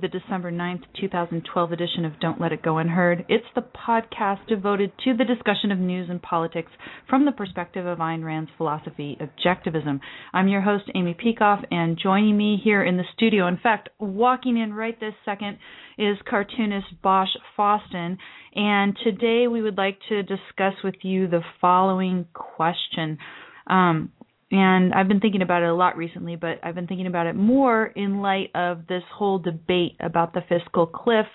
[0.00, 3.24] The December 9th, 2012 edition of Don't Let It Go Unheard.
[3.28, 6.72] It's the podcast devoted to the discussion of news and politics
[7.08, 10.00] from the perspective of Ayn Rand's philosophy, objectivism.
[10.32, 14.56] I'm your host, Amy Peikoff, and joining me here in the studio, in fact, walking
[14.56, 15.58] in right this second,
[15.98, 18.16] is cartoonist Bosch Fawstin.
[18.54, 23.18] And today we would like to discuss with you the following question.
[23.66, 24.12] Um,
[24.54, 27.34] and I've been thinking about it a lot recently, but I've been thinking about it
[27.34, 31.26] more in light of this whole debate about the fiscal cliff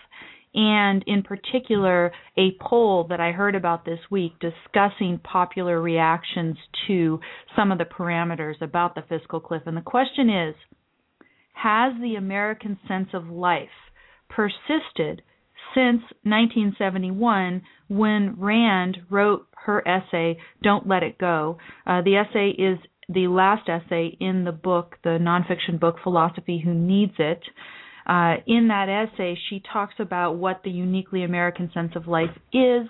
[0.54, 6.56] and in particular a poll that I heard about this week discussing popular reactions
[6.88, 7.20] to
[7.58, 9.64] some of the parameters about the fiscal cliff.
[9.66, 10.56] And the question is
[11.56, 13.68] Has the American sense of life
[14.30, 15.24] persisted
[15.76, 21.58] since 1971 when Rand wrote her essay, Don't Let It Go?
[21.86, 22.80] Uh, the essay is
[23.10, 27.42] the last essay in the book, the nonfiction book Philosophy Who Needs It.
[28.06, 32.88] Uh, in that essay, she talks about what the uniquely American sense of life is,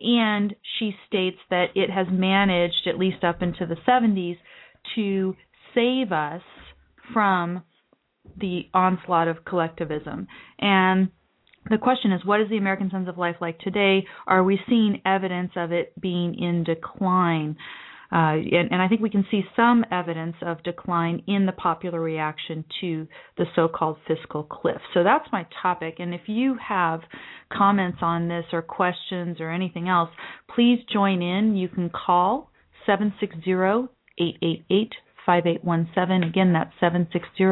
[0.00, 4.36] and she states that it has managed, at least up into the 70s,
[4.96, 5.36] to
[5.74, 6.42] save us
[7.12, 7.62] from
[8.38, 10.26] the onslaught of collectivism.
[10.58, 11.10] And
[11.68, 14.06] the question is, what is the American sense of life like today?
[14.26, 17.56] Are we seeing evidence of it being in decline?
[18.12, 22.00] Uh, and, and, I think we can see some evidence of decline in the popular
[22.00, 23.06] reaction to
[23.38, 24.80] the so called fiscal cliff.
[24.94, 25.96] So that's my topic.
[26.00, 27.02] And if you have
[27.52, 30.10] comments on this or questions or anything else,
[30.52, 31.56] please join in.
[31.56, 32.50] You can call
[32.84, 33.52] 760
[34.18, 34.92] 888
[35.24, 36.28] 5817.
[36.28, 37.44] Again, that's 760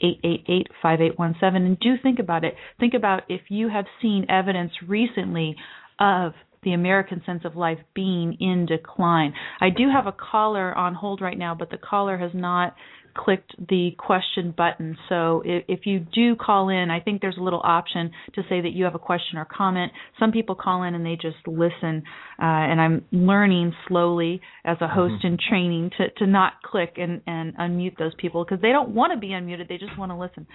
[0.00, 1.62] 888 5817.
[1.66, 2.54] And do think about it.
[2.80, 5.54] Think about if you have seen evidence recently
[6.00, 9.34] of the American sense of life being in decline.
[9.60, 12.74] I do have a caller on hold right now, but the caller has not
[13.14, 14.96] clicked the question button.
[15.08, 18.60] So if, if, you do call in, I think there's a little option to say
[18.60, 19.92] that you have a question or comment.
[20.18, 22.04] Some people call in and they just listen,
[22.38, 25.26] uh, and I'm learning slowly as a host mm-hmm.
[25.26, 29.12] in training to to not click and and unmute those people because they don't want
[29.12, 29.68] to be unmuted.
[29.68, 30.46] They just want to listen.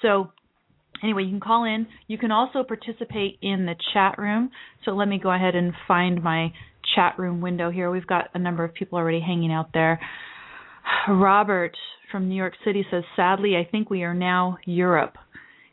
[0.00, 0.32] So
[1.02, 1.86] anyway, you can call in.
[2.06, 4.50] You can also participate in the chat room.
[4.84, 6.52] So let me go ahead and find my
[6.94, 7.90] chat room window here.
[7.90, 10.00] We've got a number of people already hanging out there.
[11.08, 11.76] Robert
[12.10, 15.16] from New York City says, sadly, I think we are now Europe.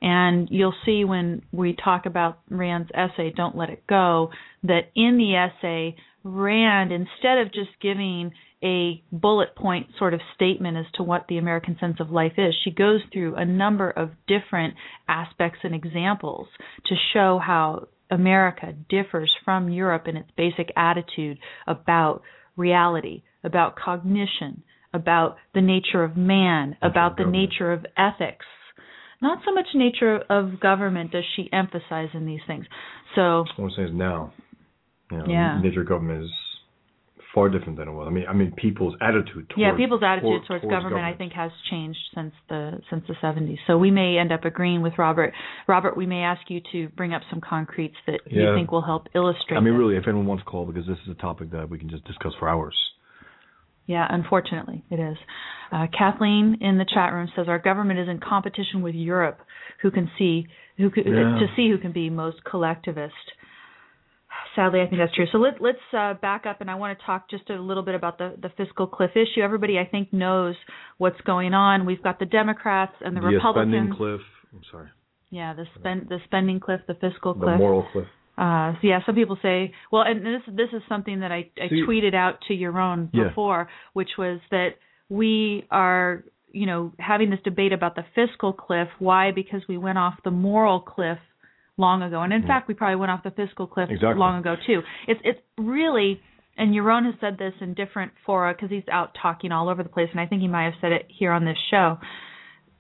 [0.02, 4.30] And you'll see when we talk about Rand's essay, Don't Let It Go,
[4.64, 8.32] that in the essay, Rand, instead of just giving
[8.64, 12.54] a bullet point sort of statement as to what the American sense of life is.
[12.64, 14.74] She goes through a number of different
[15.08, 16.48] aspects and examples
[16.88, 21.38] to show how America differs from Europe in its basic attitude
[21.68, 22.22] about
[22.58, 24.64] reality, about cognition,
[24.94, 28.46] about the nature of man, about the nature of ethics.
[29.22, 32.66] Not so much nature of government does she emphasize in these things.
[33.16, 34.34] So what I'm saying is now,
[35.12, 35.62] you know, yeah.
[35.62, 36.32] nature of government is
[37.34, 38.08] far different than it was.
[38.08, 41.16] I mean, I mean, people's attitude towards yeah, people's attitude towards, towards, towards government, government,
[41.16, 43.58] I think, has changed since the since the 70s.
[43.68, 45.34] So we may end up agreeing with Robert.
[45.68, 48.50] Robert, we may ask you to bring up some concretes that Yeah.
[48.50, 49.58] you think will help illustrate.
[49.58, 51.78] I mean, really, if anyone wants to call, because this is a topic that we
[51.78, 52.76] can just discuss for hours.
[53.86, 55.18] Yeah, unfortunately, it is.
[55.72, 59.40] Uh, Kathleen in the chat room says our government is in competition with Europe,
[59.82, 60.48] who can see
[60.78, 61.40] who can, Yeah.
[61.40, 63.14] to see who can be most collectivist.
[64.56, 65.26] Sadly, I think that's true.
[65.32, 67.96] So let, let's uh, back up, and I want to talk just a little bit
[67.96, 69.42] about the, the fiscal cliff issue.
[69.42, 70.56] Everybody, I think, knows
[70.98, 71.86] what's going on.
[71.86, 73.74] We've got the Democrats and the, the Republicans.
[73.74, 74.22] spending cliff.
[74.54, 74.90] I'm sorry.
[75.30, 78.08] Yeah, the spend the spending cliff, the fiscal cliff, The moral cliff.
[78.38, 81.70] Uh, so yeah, some people say, well, and this this is something that I, I
[81.70, 83.28] See- tweeted out to Yaron Yeah.
[83.28, 84.70] before, which was that
[85.10, 88.88] we are, you know, having this debate about the fiscal cliff.
[88.98, 89.32] Why?
[89.32, 91.20] Because we went off the moral cliff
[91.80, 94.20] long ago, and in fact, we probably went off the fiscal cliff Exactly.
[94.20, 94.82] long ago too.
[95.08, 96.22] It's it's really,
[96.58, 99.90] and Yaron has said this in different fora because he's out talking all over the
[99.90, 101.98] place, and I think he might have said it here on this show.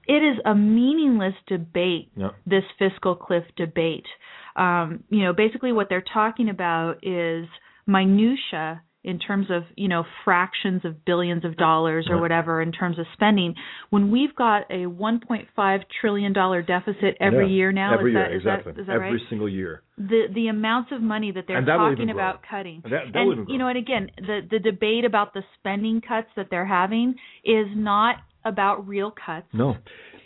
[0.07, 2.31] It is a meaningless debate Yeah.
[2.46, 4.07] this fiscal cliff debate.
[4.56, 7.48] Um, you know, basically what they're talking about is
[7.88, 13.00] minutia in terms of you know fractions of billions of dollars or whatever in terms
[13.00, 13.56] of spending.
[13.90, 17.54] When we've got a 1.5 trillion dollar deficit every Yeah.
[17.54, 18.72] year now, Every is year, that, is exactly.
[18.74, 19.22] that is that Every right?
[19.30, 19.84] single year.
[19.98, 22.13] the the amounts of money that they're talking grow.
[22.16, 22.81] about cutting.
[22.84, 26.50] That- that and you know, and again, the the debate about the spending cuts that
[26.50, 29.48] they're having is not about real cuts.
[29.54, 29.72] No.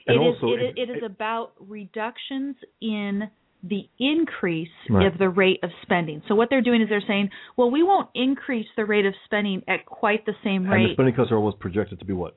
[0.06, 3.30] It And is also, it is- it is about reductions in
[3.64, 5.08] the increase Right.
[5.08, 6.22] of the rate of spending.
[6.28, 9.64] So what they're doing is they're saying, well, we won't increase the rate of spending
[9.68, 10.82] at quite the same rate.
[10.82, 12.36] and the spending cuts are always projected to be what?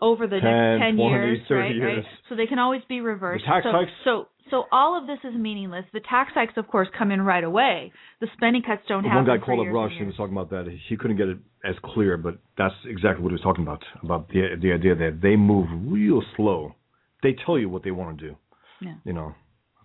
[0.00, 2.04] over the 10, next 10 20, years, 30 right, years.
[2.04, 2.12] right?
[2.28, 3.44] So they can always be reversed.
[3.44, 3.90] The tax so, hikes?
[4.04, 5.84] so so all of this is meaningless.
[5.92, 7.92] The tax hikes of course come in right away.
[8.20, 10.36] The spending cuts don't One happen One guy called up Rush and and was talking
[10.36, 10.66] about that.
[10.88, 13.82] He couldn't get it as clear, but that's exactly what he was talking about.
[14.02, 16.74] About the the idea that they move real slow.
[17.22, 18.36] They tell you what they want to do.
[18.80, 18.94] Yeah.
[19.04, 19.34] You know.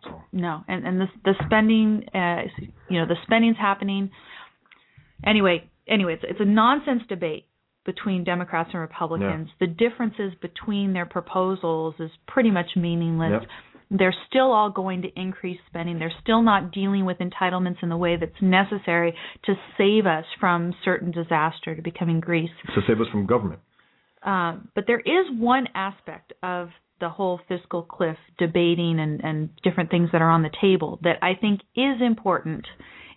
[0.05, 0.23] All.
[0.31, 2.43] No, and and the the spending, uh,
[2.89, 4.11] you know, the spending's happening.
[5.25, 7.45] Anyway, anyway, it's it's a nonsense debate
[7.85, 9.49] between Democrats and Republicans.
[9.59, 13.31] The differences between their proposals is pretty much meaningless.
[13.41, 13.49] Yep.
[13.99, 15.99] They're still all going to increase spending.
[15.99, 19.13] They're still not dealing with entitlements in the way that's necessary
[19.45, 22.51] to save us from certain disaster, to becoming Greece.
[22.75, 23.59] To save us from government.
[24.23, 26.69] Um, but there is one aspect of
[27.01, 31.17] the whole fiscal cliff debating and, and different things that are on the table that
[31.21, 32.65] I think is important.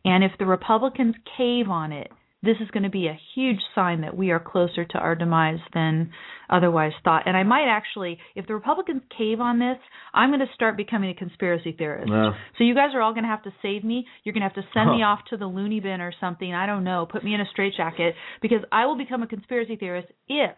[0.04, 2.10] And if the Republicans cave on it,
[2.42, 5.60] this is going to be a huge sign that we are closer to our demise
[5.72, 6.10] than
[6.50, 7.22] otherwise thought.
[7.26, 9.78] And I might actually, if the Republicans cave on this,
[10.12, 12.10] I'm going to start becoming a conspiracy theorist.
[12.58, 14.06] So you guys are all going to have to save me.
[14.24, 16.52] You're going to have to send me off to the loony bin or something.
[16.52, 17.06] I don't know.
[17.10, 20.54] Put me in a straitjacket because I will become a conspiracy theorist if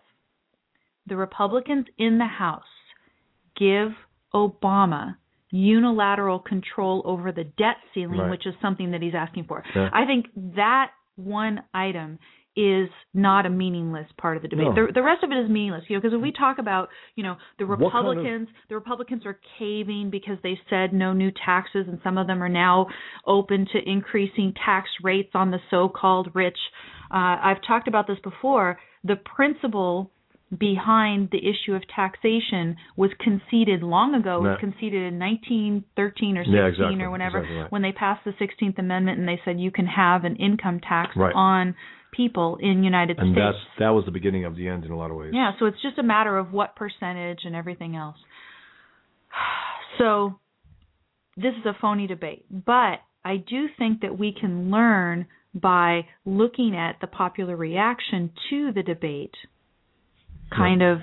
[1.06, 2.64] the Republicans in the House
[3.58, 3.92] give
[4.34, 5.16] Obama
[5.50, 8.30] unilateral control over the debt ceiling, Right.
[8.30, 9.62] which is something that he's asking for.
[9.74, 9.88] Yeah.
[9.92, 10.26] I think
[10.56, 12.18] that one item
[12.58, 14.68] is not a meaningless part of the debate.
[14.74, 14.86] No.
[14.86, 17.22] The, the rest of it is meaningless, you know, because when we talk about, you
[17.22, 21.30] know, the What kind of- Republicans, the Republicans are caving because they said no new
[21.44, 22.86] taxes, and some of them are now
[23.26, 26.58] open to increasing tax rates on the so-called rich.
[27.10, 28.78] Uh, I've talked about this before.
[29.04, 30.10] The principle
[30.56, 34.44] behind the issue of taxation was conceded long ago.
[34.44, 37.02] It was conceded in 1913 or 16 Yeah, exactly.
[37.02, 37.72] or whenever Exactly right.
[37.72, 41.16] when they passed the 16th Amendment and they said you can have an income tax
[41.16, 41.34] Right.
[41.34, 41.74] on
[42.12, 43.38] people in United And States.
[43.38, 45.32] And that's that was the beginning of the end in a lot of ways.
[45.34, 48.16] Yeah, so it's just a matter of what percentage and everything else.
[49.98, 50.38] So
[51.38, 56.76] this is a phony debate, but I do think that we can learn by looking
[56.76, 59.34] at the popular reaction to the debate
[60.54, 60.98] kind of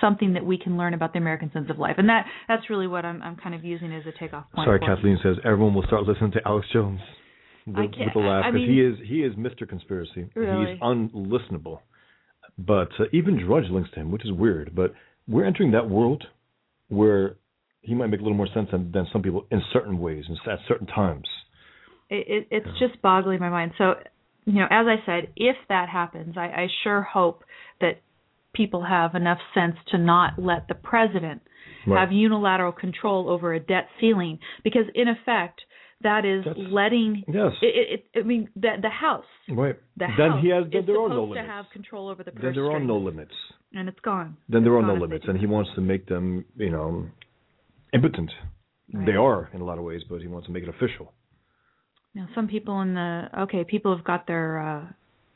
[0.00, 1.96] something that we can learn about the American sense of life.
[1.98, 4.66] And that that's really what I'm I'm kind of using as a takeoff point.
[4.66, 4.80] Sorry.
[4.80, 7.00] Kathleen says everyone will start listening to Alex Jones.
[7.66, 9.66] With, with a laugh because he is he is Mr.
[9.66, 10.28] Conspiracy.
[10.34, 10.72] Really?
[10.72, 11.78] He's unlistenable.
[12.58, 14.74] But uh, even Drudge links to him, which is weird.
[14.74, 14.92] But
[15.26, 16.24] we're entering that world
[16.88, 17.36] where
[17.80, 20.38] he might make a little more sense than, than some people in certain ways and
[20.50, 21.26] at certain times.
[22.10, 23.72] it, it, it's just boggling my mind.
[23.78, 23.94] So,
[24.44, 27.44] you know, as I said, if that happens, I, I sure hope
[27.80, 28.00] that
[28.54, 31.42] people have enough sense to not let the president
[31.86, 32.00] Right.
[32.00, 35.60] have unilateral control over a debt ceiling, because in effect,
[36.00, 37.24] that is That's- letting.
[37.28, 37.52] Yes.
[37.60, 39.76] It, it, I mean, the the House, Right.
[39.96, 41.46] the then House he has then there are no to limits.
[41.48, 43.34] have control over the Then there are no limits.
[43.74, 44.36] and it's gone.
[44.48, 46.44] Then there are It's no gone if they limits, and he wants to make them,
[46.56, 47.06] you know,
[47.92, 48.30] impotent.
[48.92, 49.06] Right.
[49.06, 51.12] They are in a lot of ways, but he wants to make it official.
[52.14, 54.84] Now, some people in the okay, people have got their uh,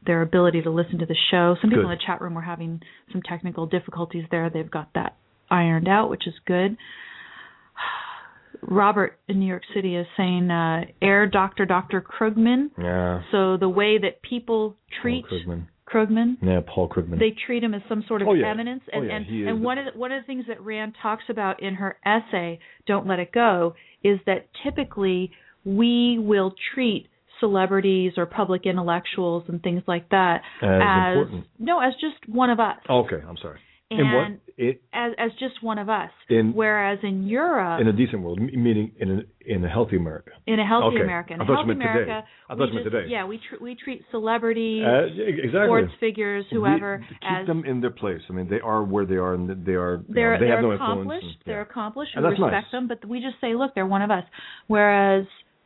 [0.06, 1.56] their ability to listen to the show.
[1.60, 1.92] Some people Good.
[1.92, 2.80] in the chat room were having
[3.12, 4.48] some technical difficulties there.
[4.50, 5.16] They've got that
[5.50, 6.76] ironed out, which is good.
[8.62, 13.22] Robert in New York City is saying, uh, "Herr Doctor Doctor Krugman." Yeah.
[13.30, 15.66] So the way that people treat Paul Krugman.
[15.86, 17.18] Krugman, Yeah, Paul Krugman.
[17.18, 18.48] they treat him as some sort of Oh, yeah.
[18.50, 18.82] eminence.
[18.92, 20.94] Oh, And yeah, and, and the- one of the, one of the things that Rand
[21.00, 25.30] talks about in her essay, "Don't Let It Go," is that typically
[25.64, 27.08] we will treat
[27.40, 31.44] celebrities or public intellectuals and things like that As important.
[31.58, 32.76] no as just one of us.
[32.88, 33.60] okay, I'm sorry.
[33.90, 34.26] and in what
[34.58, 36.10] it, as as just one of us.
[36.28, 39.20] In- Whereas in Europe, in a decent world, meaning in a
[39.54, 40.32] in a healthy America.
[40.46, 41.04] in a healthy Okay.
[41.04, 42.20] America, in I thought you meant today.
[42.50, 43.06] I thought we you meant just, today.
[43.08, 45.66] yeah, we tr- we treat celebrities, Uh, exactly.
[45.68, 48.20] sports figures, whoever, we, keep as them in their place.
[48.28, 50.02] I mean, they are where they are, and they are.
[50.08, 51.22] they're know, they they're have no accomplished.
[51.22, 51.24] influence.
[51.36, 51.70] and- They're yeah.
[51.70, 52.12] accomplished.
[52.14, 52.72] We And that's respect nice.
[52.72, 54.24] them, but we just say, look, they're one of us.
[54.66, 55.24] Whereas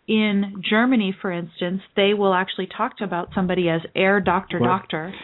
[0.08, 4.66] in Germany, for instance, they will actually talk to about somebody as Herr doctor Right.
[4.66, 5.14] doctor.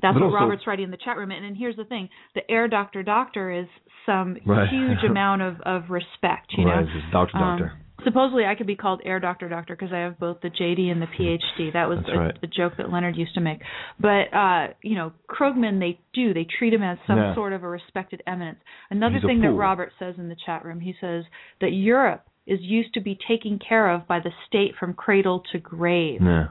[0.00, 1.30] That's what also- Robert's writing in the chat room.
[1.32, 3.66] And, and here's the thing: the Herr doctor doctor is
[4.06, 4.68] some Right.
[4.68, 6.52] huge amount of of respect.
[6.56, 7.72] You right, know, doctor, Um, doctor.
[8.04, 11.02] supposedly, I could be called Herr Doctor Doctor because I have both the JD and
[11.02, 11.72] the PhD.
[11.72, 12.38] That was a, right.
[12.40, 13.60] a joke that Leonard used to make.
[13.98, 17.34] But uh, you know, Krugman, they do they treat him as some Yeah.
[17.34, 18.60] sort of a respected eminence.
[18.90, 19.50] Another He's thing that.
[19.50, 21.24] Robert says in the chat room, he says
[21.60, 25.58] that Europe is used to be taken care of by the state from cradle to
[25.58, 26.20] grave.
[26.22, 26.48] Yeah.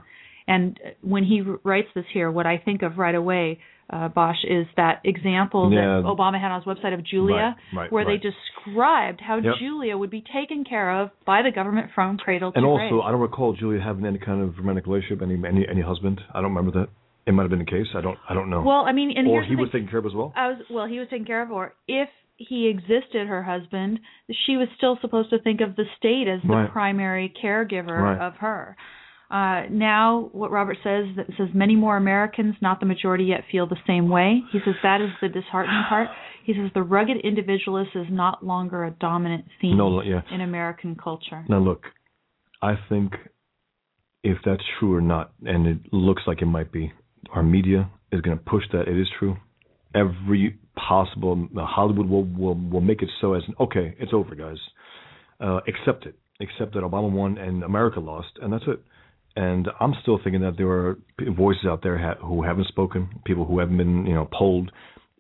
[0.48, 4.66] And when he writes this here, what I think of right away, uh, Bosch, is
[4.78, 6.02] that example Yeah.
[6.02, 8.22] that Obama had on his website of Julia, Right, right, where right.
[8.22, 9.56] they described how Yep.
[9.60, 12.92] Julia would be taken care of by the government from cradle to And grave.
[12.94, 16.22] also, I don't recall Julia having any kind of romantic relationship, any any any husband.
[16.34, 16.90] I don't remember that.
[17.26, 17.88] It might have been the case.
[17.94, 18.62] I don't I don't know.
[18.62, 20.32] well, I mean, and or he was taken care of as well.
[20.36, 24.00] I was well, he was taken care of, or if he existed, her husband,
[24.46, 26.72] she was still supposed to think of the state as the Right.
[26.72, 28.20] primary caregiver Right.
[28.20, 28.76] of her.
[29.30, 33.66] Uh, now, what Robert says that says many more Americans, not the majority yet, feel
[33.68, 34.42] the same way.
[34.52, 36.10] He says that is the disheartening part.
[36.46, 40.22] He says the rugged individualist is not longer a dominant theme No, yeah.
[40.32, 41.44] in American culture.
[41.50, 41.92] Now look,
[42.62, 43.18] I think
[44.24, 46.94] if that's true or not, and it looks like it might be,
[47.32, 49.36] our media is going to push that it is true.
[49.94, 50.58] Every
[50.88, 54.58] possible Hollywood will will will make it so as okay, it's over, guys.
[55.40, 56.16] Uh, accept it.
[56.40, 58.80] Accept that Obama won and America lost, and that's it.
[59.36, 60.98] And I'm still thinking that there are
[61.36, 64.72] voices out there ha- who haven't spoken, people who haven't been, you know, polled.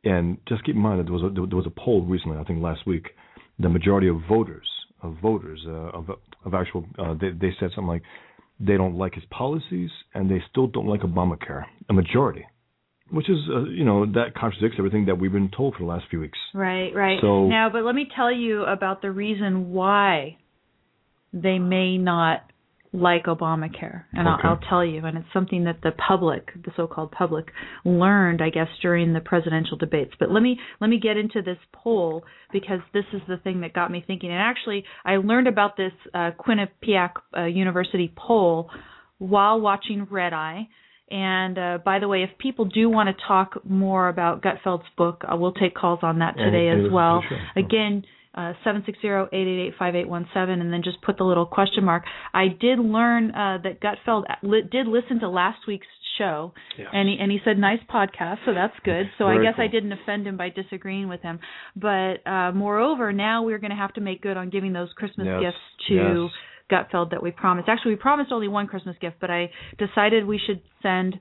[0.03, 2.43] And just keep in mind that there was a, there was a poll recently, I
[2.43, 3.09] think last week,
[3.59, 4.67] the majority of voters,
[5.03, 6.09] of voters, uh, of
[6.45, 8.03] of actual, uh, they, they said something like
[8.59, 11.65] they don't like his policies and they still don't like Obamacare.
[11.89, 12.45] A majority,
[13.09, 16.05] which is, uh, you know, that contradicts everything that we've been told for the last
[16.09, 16.37] few weeks.
[16.53, 17.19] Right, right.
[17.21, 20.37] So- now, but let me tell you about the reason why
[21.33, 22.43] they may not
[22.93, 24.41] like Obamacare, and Okay.
[24.43, 25.05] I'll, I'll tell you.
[25.05, 27.51] And it's something that the public, the so-called public,
[27.83, 30.13] learned, I guess, during the presidential debates.
[30.19, 33.73] But let me let me get into this poll because this is the thing that
[33.73, 34.31] got me thinking.
[34.31, 38.69] And actually, I learned about this uh, Quinnipiac uh, University poll
[39.19, 40.67] while watching Red Eye.
[41.09, 45.23] And uh, by the way, if people do want to talk more about Gutfeld's book,
[45.31, 47.23] uh, we'll take calls on that today as well.
[47.27, 47.39] sure.
[47.55, 48.03] Again,
[48.35, 52.03] uh, 760-888-5817, and then just put the little question mark.
[52.33, 55.87] I did learn uh, that Gutfeld li- did listen to last week's
[56.17, 56.87] show, Yes.
[56.93, 59.05] and he and he said nice podcast, so that's good.
[59.17, 61.39] So I guess I didn't offend him by disagreeing with him.
[61.75, 65.27] But uh, moreover, now we're going to have to make good on giving those Christmas
[65.27, 65.41] Yes.
[65.41, 65.57] gifts
[65.89, 66.31] to Yes.
[66.71, 67.69] Gutfeld that we promised.
[67.69, 71.19] Actually, we promised only one Christmas gift, but I decided we should send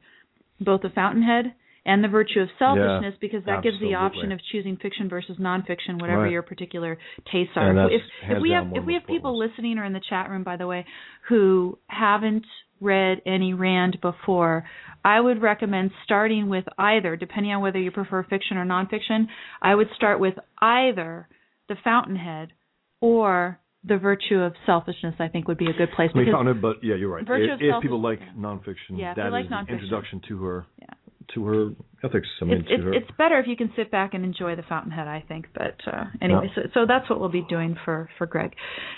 [0.61, 4.77] both the Fountainhead and the virtue of selfishness because that gives the option of choosing
[4.77, 6.33] fiction versus nonfiction, whatever Right.
[6.33, 6.99] your particular
[7.31, 7.69] tastes are.
[7.71, 10.01] And So that's if if we have if we have people listening or in the
[10.01, 10.85] chat room, by the way,
[11.29, 12.45] who haven't
[12.81, 14.65] read any Rand before,
[15.05, 19.29] I would recommend starting with either, depending on whether you prefer fiction or nonfiction.
[19.63, 21.29] I would start with either
[21.69, 22.53] The Fountainhead
[23.01, 25.15] or The Virtue of Selfishness.
[25.21, 27.23] I think would be a good place mean, found it, but yeah, you're right.
[27.27, 29.69] If, if people like nonfiction, Yeah, that like is nonfiction.
[29.71, 30.87] introduction to her, Yeah.
[31.35, 31.69] to her
[32.03, 32.29] ethics.
[32.41, 32.93] I mean, it's it's, her.
[32.95, 35.47] it's better if you can sit back and enjoy the Fountainhead, I think.
[35.55, 38.55] But uh, anyway, so, so that's what we'll be doing for for Greg.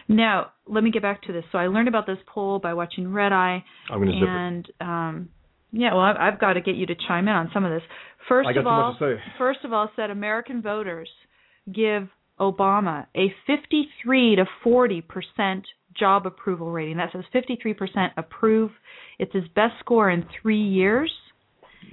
[0.09, 1.45] Now, let me get back to this.
[1.53, 4.29] So I learned about this poll by watching Red Eye, I'm going to zip it.
[4.29, 5.29] and um,
[5.73, 7.83] yeah, well, I've, I've got to get you to chime in on some of this.
[8.29, 9.23] First of all, much to say.
[9.39, 11.09] first of all, said American voters
[11.73, 12.09] give
[12.41, 15.67] Obama a 53 to 40 percent
[15.99, 16.97] job approval rating.
[16.99, 18.71] That says 53 percent approve.
[19.19, 21.13] It's his best score in three years.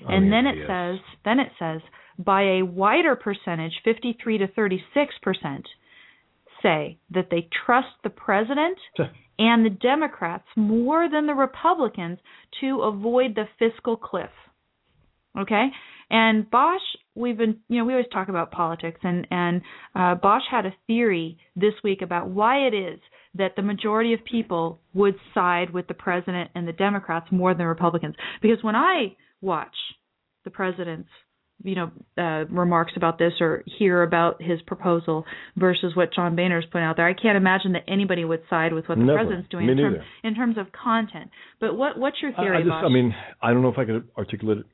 [0.07, 0.67] I And mean, then it yes.
[0.67, 1.81] says, then it says,
[2.17, 5.67] by a wider percentage, 53 to 36 percent,
[6.61, 8.77] say that they trust the president
[9.37, 12.19] and the Democrats more than the Republicans
[12.61, 14.29] to avoid the fiscal cliff.
[15.37, 15.67] Okay,
[16.09, 16.81] and Bosch,
[17.15, 19.61] we've been, you know, we always talk about politics, and and
[19.95, 22.99] uh, Bosch had a theory this week about why it is
[23.35, 27.65] that the majority of people would side with the president and the Democrats more than
[27.65, 28.15] Republicans.
[28.41, 29.75] Because when I watch
[30.43, 31.09] the president's
[31.63, 36.65] you know uh, remarks about this or hear about his proposal versus what John Boehner's
[36.71, 39.19] put out there, I can't imagine that anybody would side with what the Never.
[39.19, 41.31] president's doing in, term, in terms of content.
[41.59, 42.83] But what what's your I, theory, I just, Bosch?
[42.85, 44.65] I mean, I don't know if I could articulate it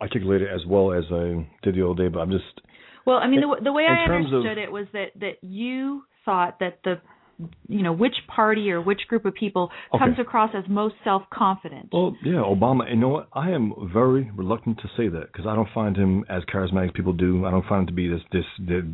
[0.00, 2.60] articulate it as well as I did the other day, but I'm just
[3.06, 6.02] Well, I mean, the, the way I terms of- understood it was that that you
[6.24, 7.00] thought that the,
[7.68, 10.02] you know, which party or which group of people Okay.
[10.02, 11.90] comes across as most self-confident.
[11.92, 12.88] Well, yeah, Obama.
[12.88, 13.28] You know what?
[13.34, 16.90] I am very reluctant to say that because I don't find him as charismatic as
[16.94, 17.44] people do.
[17.44, 18.44] I don't find him to be this this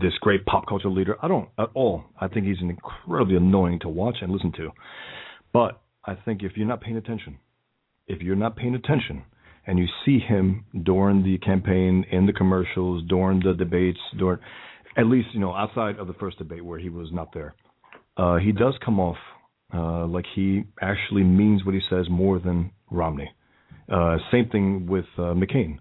[0.04, 1.16] this great pop culture leader.
[1.22, 2.04] I don't at all.
[2.20, 4.70] I think he's incredibly annoying to watch and listen to.
[5.52, 7.38] But I think if you're not paying attention,
[8.08, 9.22] if you're not paying attention,
[9.66, 14.38] and you see him during the campaign, in the commercials, during the debates, during
[14.96, 17.54] at least you know outside of the first debate where he was not there,
[18.16, 19.16] uh, he does come off
[19.74, 23.30] uh, like he actually means what he says more than Romney.
[23.90, 25.78] Uh, same thing with uh, McCain,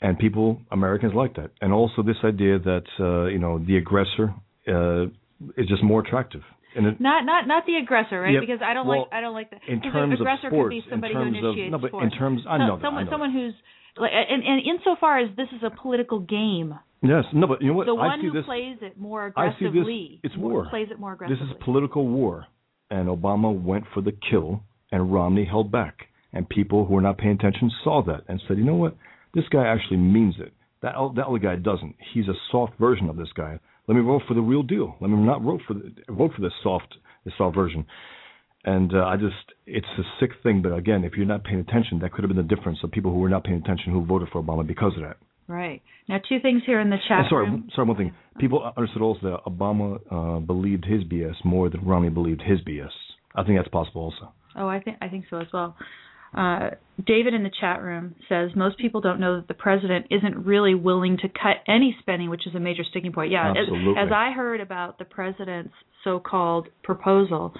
[0.00, 4.34] and people Americans like that, and also this idea that uh, you know the aggressor
[4.68, 5.04] uh,
[5.56, 6.42] is just more attractive.
[6.76, 8.34] It, Not not not the aggressor, right?
[8.34, 9.60] Yeah, because I don't well, like I don't like that.
[9.68, 11.78] in terms the of aggressor sports, could be in somebody terms who of- initiates no,
[11.78, 12.04] but sports.
[12.12, 13.54] in terms- I know that, I someone know someone who's
[13.96, 17.74] like and and insofar as this is a political game, yes, no, but you know
[17.74, 17.86] what?
[17.86, 18.44] the I one see who this.
[18.44, 19.86] plays it more I see this-
[20.24, 20.66] it's war.
[20.68, 21.46] plays it more aggressively.
[21.46, 22.46] This is political war,
[22.90, 26.08] and Obama went for the kill, and Romney held back.
[26.32, 28.96] And people who were not paying attention saw that and said, "You know what?
[29.34, 30.52] This guy actually means it.
[30.82, 31.94] That that other guy doesn't.
[32.12, 33.60] He's a soft version of this guy.
[33.86, 34.96] Let me vote for the real deal.
[35.00, 37.86] Let me not vote for the, vote for this soft this soft version."
[38.66, 39.34] And uh, I just,
[39.66, 40.62] it's a sick thing.
[40.62, 43.12] But again, if you're not paying attention, that could have been the difference of people
[43.12, 45.18] who were not paying attention who voted for Obama because of that.
[45.48, 45.82] right.
[46.08, 47.68] Now two things here in the chat And sorry, room.
[47.74, 48.14] sorry, one thing.
[48.38, 52.88] People understood also that Obama uh, believed his BS more than Romney believed his BS.
[53.34, 54.32] I think that's possible also.
[54.56, 55.76] Oh, I think I think so as well.
[56.34, 56.70] Uh,
[57.04, 60.74] David in the chat room says most people don't know that the president isn't really
[60.74, 63.32] willing to cut any spending, which is a major sticking point.
[63.32, 63.66] Yeah, as,
[63.98, 65.74] as I heard about the president's
[66.04, 67.52] so-called proposal,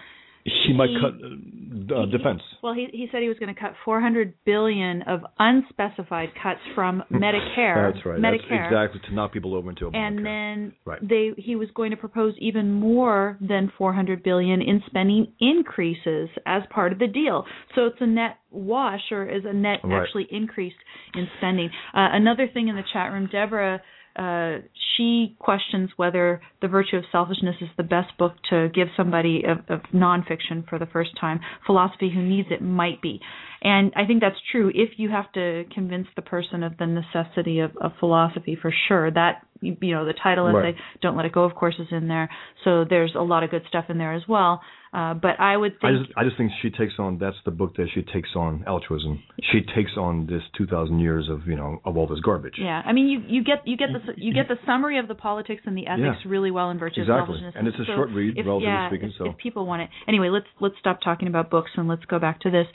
[0.44, 2.42] He might cut uh, he- defense.
[2.62, 7.02] Well, he he said he was going to cut 400 billion of unspecified cuts from
[7.12, 7.92] Medicare.
[7.94, 8.20] That's right.
[8.20, 8.70] Medicare.
[8.70, 9.94] That's exactly to knock people over into Obamacare.
[9.96, 11.08] and then Right.
[11.08, 16.62] they he was going to propose even more than 400 billion in spending increases as
[16.70, 17.44] part of the deal.
[17.74, 20.02] So it's a net wash or is a net Right.
[20.02, 20.76] actually increased
[21.14, 21.70] in spending.
[21.94, 23.80] Uh, another thing in the chat room, Deborah.
[24.16, 24.58] Uh,
[24.96, 29.58] she questions whether The Virtue of Selfishness is the best book to give somebody of,
[29.68, 31.40] of nonfiction for the first time.
[31.66, 33.20] Philosophy who needs it might be.
[33.64, 37.60] And I think that's true if you have to convince the person of the necessity
[37.60, 39.10] of, of philosophy for sure.
[39.10, 40.74] That you know, the title Right.
[40.74, 42.28] essay, Don't Let It Go, of course, is in there.
[42.64, 44.60] So there's a lot of good stuff in there as well.
[44.92, 47.18] Uh, but I would I think just, I just think she takes on.
[47.18, 49.22] That's the book that she takes on altruism.
[49.50, 52.54] She takes on this 2,000 years of you know of all this garbage.
[52.58, 55.16] Yeah, I mean, you you get you get the you get the summary of the
[55.16, 56.30] politics and the ethics Yeah.
[56.30, 57.38] really well in Virtue of Exactly.
[57.40, 57.54] Selfishness.
[57.58, 59.82] And it's a So short read, if, relatively yeah, speaking, If, so- if people want
[59.82, 62.66] it, anyway, let's let's stop talking about books and let's go back to this.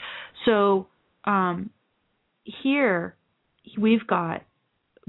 [0.44, 0.79] So
[1.24, 1.70] um,
[2.62, 3.16] here
[3.78, 4.42] we've got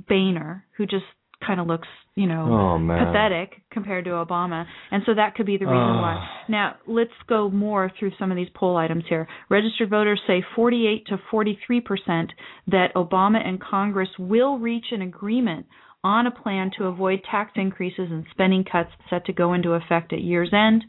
[0.07, 1.05] Boehner, who just
[1.45, 2.45] kind of looks, you know,
[2.77, 6.01] Oh pathetic compared to Obama, and so that could be the reason Ah.
[6.01, 6.29] why.
[6.47, 9.27] Now, let's go more through some of these poll items here.
[9.49, 12.33] Registered voters say 48 to 43 percent
[12.67, 15.65] that Obama and Congress will reach an agreement
[16.03, 20.13] on a plan to avoid tax increases and spending cuts set to go into effect
[20.13, 20.83] at year's end.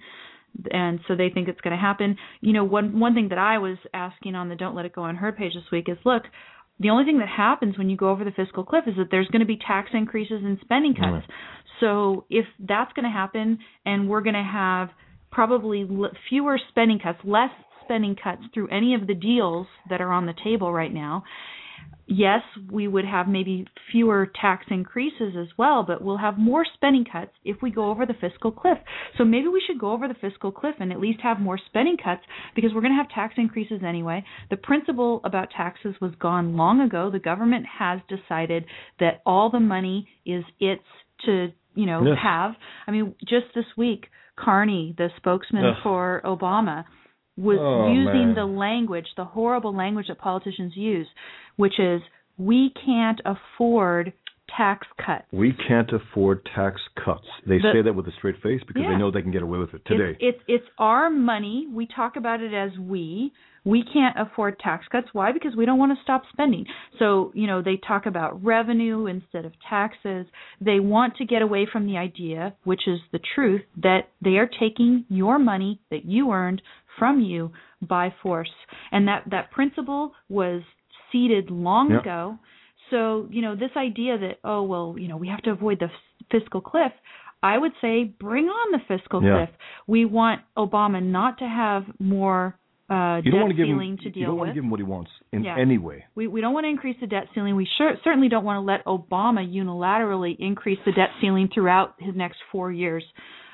[0.71, 2.17] And so they think it's going to happen.
[2.41, 5.05] You know, one one thing that I was asking on the Don't Let It Go
[5.05, 6.25] Unheard page this week is, look,
[6.81, 9.29] the only thing that happens when you go over the fiscal cliff is that there's
[9.29, 11.27] going to be tax increases and spending cuts.
[11.81, 14.91] So if that's going to happen, and we're going to have
[15.31, 17.51] probably l- fewer spending cuts, less
[17.85, 21.25] spending cuts through any of the deals that are on the table right now.
[22.07, 27.05] Yes, we would have maybe fewer tax increases as well, but we'll have more spending
[27.11, 28.79] cuts if we go over the fiscal cliff.
[29.17, 31.97] So maybe we should go over the fiscal cliff and at least have more spending
[31.97, 32.23] cuts
[32.55, 34.25] because we're going to have tax increases anyway.
[34.51, 37.11] The principle about taxes was gone long ago.
[37.11, 38.65] The government has decided
[38.99, 40.83] that all the money is its
[41.25, 42.19] to, you know, Yes.
[42.23, 42.57] have.
[42.87, 45.77] I mean, just this week, Carney, the spokesman Ugh.
[45.83, 46.85] for Obama,
[47.37, 48.35] was Oh, using man.
[48.35, 51.07] the language, the horrible language that politicians use,
[51.57, 52.03] which is
[52.39, 54.13] we can't afford
[54.57, 55.25] tax cuts.
[55.33, 57.27] We can't afford tax cuts.
[57.47, 58.91] They The- say that with a straight face because Yeah.
[58.91, 60.17] they know they can get away with it today.
[60.21, 61.67] It's, it's it's our money.
[61.73, 63.33] We talk about it as we.
[63.65, 65.07] We can't afford tax cuts.
[65.15, 65.31] Why?
[65.31, 66.67] Because we don't want to stop spending.
[66.99, 70.27] So, you know, they talk about revenue instead of taxes.
[70.61, 74.49] They want to get away from the idea, which is the truth, that they are
[74.59, 76.61] taking your money that you earned
[76.99, 77.51] from you
[77.81, 78.51] by force.
[78.91, 80.63] And that that principle was
[81.11, 82.01] ceded long Yeah.
[82.01, 82.39] ago.
[82.91, 85.91] So, you know, this idea that oh, well, you know, we have to avoid the
[86.31, 86.93] fiscal cliff,
[87.43, 89.47] I would say bring on the fiscal Yeah.
[89.47, 89.51] cliff.
[89.87, 92.57] We want Obama not to have more
[92.91, 93.97] uh, You debt don't want to give ceiling him.
[93.99, 94.51] to You deal don't want with.
[94.51, 95.57] to give him what he wants in Yeah.
[95.57, 96.05] any way.
[96.15, 97.57] We we don't want to increase the debt ceiling.
[97.57, 102.15] We sure, certainly don't want to let Obama unilaterally increase the debt ceiling throughout his
[102.15, 103.03] next four years.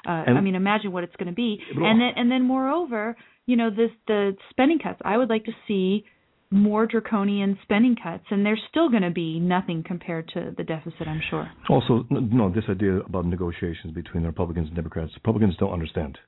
[0.08, 1.60] Uh, And- I mean, imagine what it's going to be.
[1.76, 3.16] And then and then moreover,
[3.46, 5.00] you know, this the spending cuts.
[5.04, 6.04] I would like to see
[6.50, 11.06] more draconian spending cuts, and there's still going to be nothing compared to the deficit.
[11.06, 11.46] I'm sure.
[11.68, 15.12] Also, no, this idea about negotiations between the Republicans and Democrats.
[15.14, 16.18] Republicans don't understand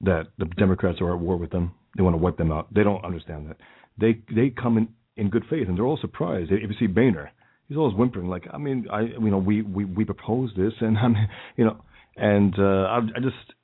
[0.00, 1.72] that the Democrats are at war with them.
[1.96, 2.72] They want to wipe them out.
[2.72, 3.56] They don't understand that.
[3.98, 6.52] They they come in in good faith, and they're all surprised.
[6.52, 7.30] If you see Boehner,
[7.68, 10.96] he's always whimpering, like, I mean, I you know, we we we proposed this, and
[11.06, 11.76] I mean, you know,
[12.16, 13.54] and uh, I, I just,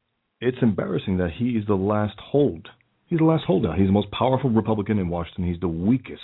[0.41, 2.69] it's embarrassing that he is the last hold.
[3.07, 3.79] He's the last holdout.
[3.79, 5.47] He's the most powerful Republican in Washington.
[5.47, 6.21] He's the weakest.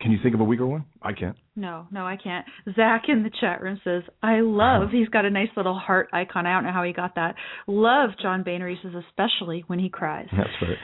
[0.00, 0.84] Can you think of a weaker one?
[1.00, 1.36] I can't.
[1.56, 2.44] No, no, I can't.
[2.74, 6.46] Zach in the chat room says, I love, he's got a nice little heart icon.
[6.46, 7.36] I don't know how he got that.
[7.66, 8.68] Love John Boehner.
[8.68, 10.26] He says, especially when he cries.
[10.36, 10.76] That's right.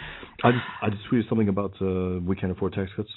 [0.42, 3.10] I just I just tweeted something about uh, we can't afford tax cuts.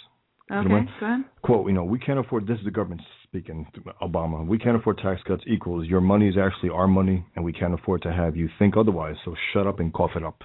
[0.54, 0.76] Okay, go
[1.08, 1.26] ahead.
[1.42, 3.66] Quote, you know, we can't afford this is the government speaking,
[4.02, 4.46] Obama.
[4.46, 7.74] We can't afford tax cuts equals your money is actually our money and we can't
[7.74, 9.16] afford to have you think otherwise.
[9.26, 10.42] So shut up and cough it up.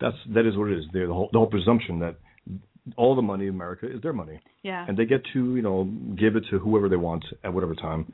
[0.00, 0.84] That's that is what it is.
[0.92, 2.16] The whole the whole presumption that
[2.96, 4.40] all the money in America is their money.
[4.62, 4.84] Yeah.
[4.86, 5.84] And they get to, you know,
[6.18, 8.12] give it to whoever they want at whatever time.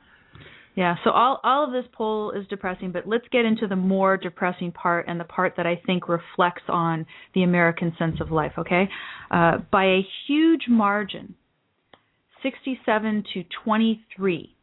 [0.75, 4.17] Yeah, so all all of this poll is depressing, but let's get into the more
[4.17, 8.51] depressing part and the part that I think reflects on the American sense of life,
[8.57, 8.89] okay?
[9.31, 11.35] Uh, by a huge margin,
[12.43, 14.55] 67 to 23,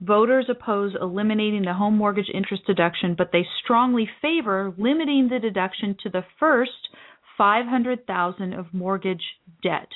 [0.00, 5.96] voters oppose eliminating the home mortgage interest deduction, but they strongly favor limiting the deduction
[6.02, 6.88] to the first
[7.36, 9.22] 500,000 of mortgage
[9.62, 9.88] debt.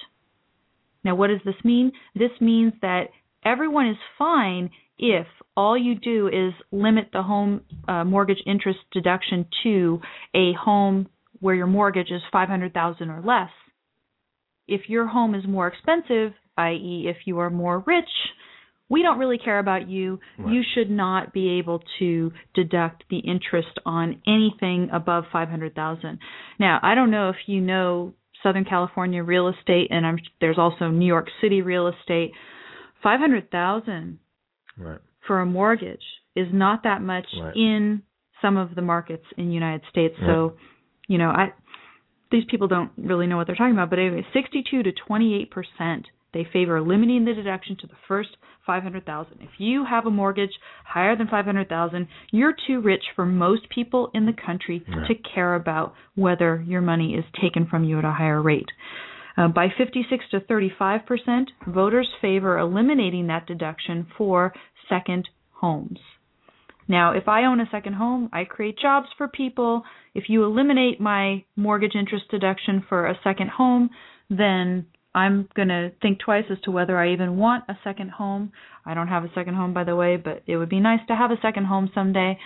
[1.03, 1.93] Now, what does this mean?
[2.15, 3.09] This means that
[3.45, 5.27] everyone is fine if
[5.57, 10.01] all you do is limit the home uh, mortgage interest deduction to
[10.35, 11.09] a home
[11.41, 13.51] where your mortgage is 500,000 or less.
[14.67, 18.09] If your home is more expensive, i.e., if you are more rich,
[18.89, 20.21] we don't really care about you.
[20.39, 26.19] You should not be able to deduct the interest on anything above 500,000.
[26.61, 30.89] Now, I don't know if you know Southern California real estate and I'm there's also
[30.89, 32.33] New York City real estate.
[33.03, 34.19] 500,000
[34.77, 35.01] Right.
[35.27, 37.57] for a mortgage is not that much Right.
[37.57, 38.03] in
[38.43, 40.15] some of the markets in the United States.
[40.19, 40.55] So,
[41.09, 41.53] you know, I
[42.31, 46.07] these people don't really know what they're talking about, but anyway, 62 to 28 percent
[46.35, 48.31] they favor limiting the deduction to the first
[48.67, 49.39] 500,000.
[49.41, 50.51] If you have a mortgage
[50.85, 55.95] higher than 500,000, you're too rich for most people in the country to care about
[56.17, 58.69] whether your money is taken from you at a higher rate.
[59.37, 64.53] Uh, by 56 to 35 percent, voters favor eliminating that deduction for
[64.89, 65.99] second homes.
[66.87, 69.83] Now, if I own a second home, I create jobs for people.
[70.15, 73.91] If you eliminate my mortgage interest deduction for a second home,
[74.29, 78.53] then I'm going to think twice as to whether I even want a second home.
[78.85, 81.17] I don't have a second home, by the way, but it would be nice to
[81.17, 82.39] have a second home someday.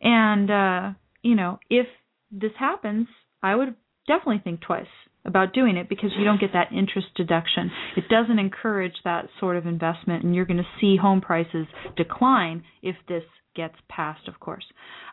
[0.00, 0.90] And, uh,
[1.22, 1.86] you know, if
[2.30, 3.08] this happens,
[3.42, 3.74] I would
[4.06, 4.86] definitely think twice
[5.26, 7.70] about doing it because you don't get that interest deduction.
[7.96, 12.62] It doesn't encourage that sort of investment, and you're going to see home prices decline
[12.82, 14.64] if this gets passed, of course.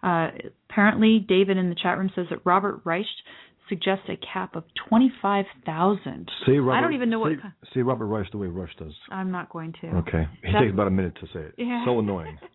[0.04, 0.28] Uh,
[0.70, 3.06] apparently, David in the chat room says that Robert Reich
[3.70, 6.30] suggests a cap of 25,000.
[6.46, 7.32] Say Robert, I don't even know what.
[7.32, 8.92] say, say Robert Rush the way Rush does.
[9.10, 9.88] I'm not going to.
[10.00, 10.28] Okay.
[10.44, 11.56] He That- takes about a minute to say it.
[11.58, 11.84] Yeah.
[11.86, 12.38] So annoying.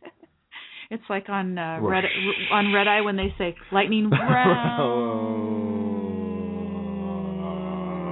[0.90, 2.04] It's like on uh, Rush.
[2.04, 2.04] Red
[2.50, 5.57] on Red Eye when they say lightning round,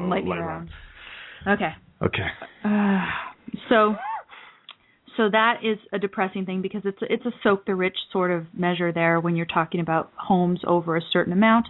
[0.08, 0.70] lightning Light round.
[1.46, 1.72] Okay.
[2.02, 2.28] Okay.
[2.64, 3.04] Uh,
[3.68, 3.96] so
[5.16, 8.30] so that is a depressing thing because it's a, it's a soak the rich sort
[8.30, 11.66] of measure there when you're talking about homes over a certain amount.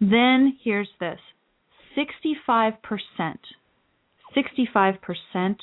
[0.00, 1.18] Then here's this.
[1.96, 2.74] 65%.
[4.36, 5.56] 65%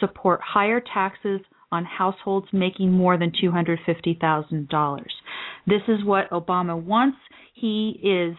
[0.00, 5.00] support higher taxes on households making more than $250,000.
[5.66, 7.18] This is what Obama wants.
[7.54, 8.36] He is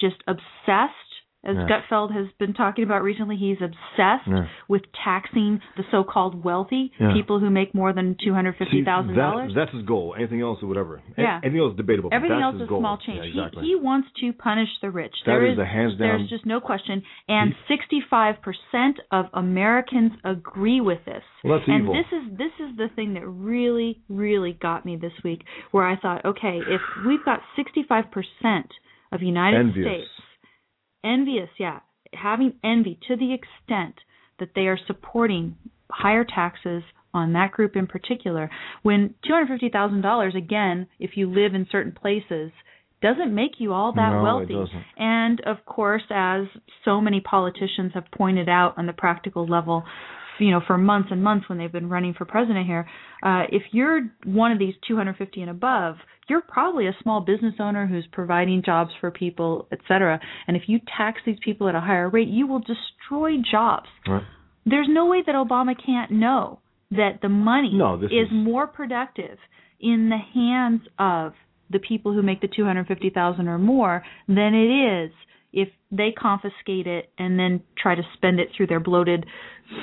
[0.00, 1.05] just obsessed
[1.46, 1.66] as Yeah.
[1.80, 4.46] Gutfeld has been talking about recently, he's obsessed Yeah.
[4.68, 7.12] with taxing the so-called wealthy, Yeah.
[7.12, 9.54] people who make more than two hundred fifty thousand that, dollars.
[9.54, 10.14] That's his goal.
[10.18, 11.00] Anything else or whatever.
[11.16, 11.40] Yeah.
[11.42, 12.10] Anything else is debatable.
[12.12, 12.80] Everything that's else is goal.
[12.80, 13.24] small change.
[13.26, 13.62] Exactly.
[13.62, 15.14] He he wants to punish the rich.
[15.24, 17.02] That There is a hands down- There's just no question.
[17.28, 21.22] And 65% of Americans agree with this.
[21.44, 21.94] Well, that's and evil.
[21.94, 25.96] this is this is the thing that really really got me this week, where I
[25.96, 28.70] thought, okay, if we've got 65%
[29.12, 29.86] of United Envious.
[29.86, 30.10] States
[31.06, 31.80] envious, yeah,
[32.12, 33.94] having envy to the extent
[34.38, 35.56] that they are supporting
[35.90, 36.82] higher taxes
[37.14, 38.50] on that group in particular,
[38.82, 42.50] when $250,000 again, if you live in certain places,
[43.02, 44.54] doesn't make you all that No, it wealthy.
[44.54, 44.84] doesn't.
[44.96, 46.44] And of course, as
[46.84, 49.84] so many politicians have pointed out on the practical level,
[50.38, 52.86] you know, for months and months when they've been running for president here,
[53.22, 55.96] uh, if you're one of these 250 and above,
[56.28, 60.18] you're probably a small business owner who's providing jobs for people, et cetera.
[60.46, 63.86] And if you tax these people at a higher rate, you will destroy jobs.
[64.08, 64.22] Right.
[64.64, 66.58] There's no way that Obama can't know
[66.90, 69.38] that the money No, is is- more productive
[69.80, 71.34] in the hands of
[71.70, 75.12] the people who make the 250,000 or more than it is
[75.52, 79.26] if they confiscate it and then try to spend it through their bloated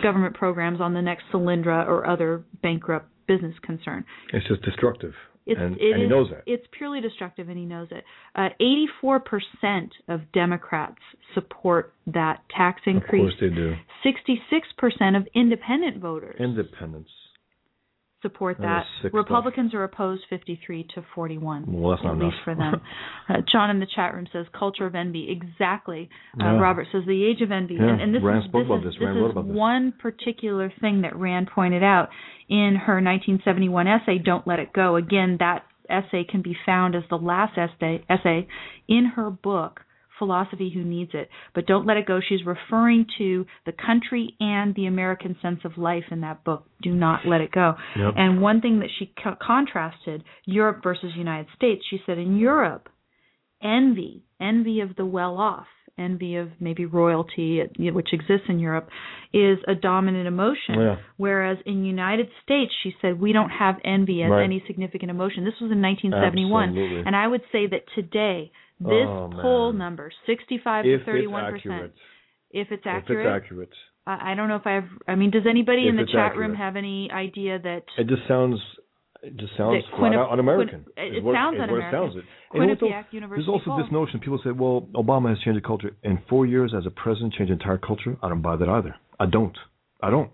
[0.01, 4.05] government programs on the next Solyndra or other bankrupt business concern.
[4.31, 5.13] It's just destructive,
[5.45, 6.43] It's, and, it and he is- knows that.
[6.45, 8.03] It's purely destructive, and he knows it.
[8.35, 8.49] Uh,
[9.03, 11.01] 84% of Democrats
[11.33, 13.33] support that tax increase.
[13.33, 13.75] Of course they do.
[14.05, 17.09] 66% of independent voters Independence.
[18.23, 19.13] Support That that.
[19.13, 21.65] Republicans are opposed 53 to 41.
[21.67, 22.31] Well, that's not at enough.
[22.33, 22.81] least for them.
[23.29, 25.29] Uh, John in the chat room says culture of envy.
[25.31, 26.09] Exactly.
[26.37, 26.59] Uh, Yeah.
[26.59, 27.75] Robert says the age of envy.
[27.75, 28.95] Yeah, And, and this Rand is, spoke this about this.
[28.99, 29.55] Rand this wrote is about this.
[29.55, 32.09] one particular thing that Rand pointed out
[32.49, 34.95] in her 1971 essay, Don't Let It Go.
[34.97, 38.47] Again, that essay can be found as the last essay, essay
[38.89, 39.81] in her book,
[40.23, 41.29] Philosophy Who Needs It.
[41.53, 45.77] But Don't Let It Go, she's referring to the country and the American sense of
[45.77, 46.65] life in that book.
[46.81, 47.73] Do not let it go.
[47.97, 48.13] Yep.
[48.15, 52.87] And one thing that she co- contrasted Europe versus United States, she said in Europe,
[53.61, 58.89] envy, envy of the well off, envy of maybe royalty, which exists in Europe,
[59.33, 60.75] is a dominant emotion.
[60.79, 60.95] Yeah.
[61.17, 64.43] Whereas in United States, she said we don't have envy as Right.
[64.43, 65.43] any significant emotion.
[65.45, 67.03] This was in 1971, Absolutely.
[67.05, 68.51] and I would say that today
[68.83, 71.91] this Oh, poll number, 65 if to 31 percent,
[72.51, 73.25] if it's accurate.
[73.25, 73.69] if accurate, it's accurate,
[74.05, 74.89] I I don't know if I've.
[75.07, 78.27] I mean, does anybody If in the chat room have any idea that it just
[78.27, 78.59] sounds.
[79.21, 80.85] It just sounds flat out un-American.
[80.97, 81.87] Quin- it what, sounds un-American.
[81.87, 82.15] it sounds.
[82.17, 82.25] It.
[82.53, 82.75] And you know?
[82.75, 84.19] Quinnipiac University There's also this notion.
[84.19, 87.51] People say, "Well, Obama has changed the culture in four years as a president, changed
[87.51, 88.95] entire culture." I don't buy that either.
[89.19, 89.57] I don't.
[90.01, 90.29] I don't.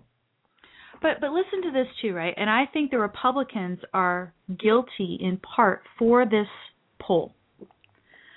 [1.00, 2.34] But but listen to this too, right?
[2.36, 6.48] And I think the Republicans are guilty in part for this
[7.00, 7.32] poll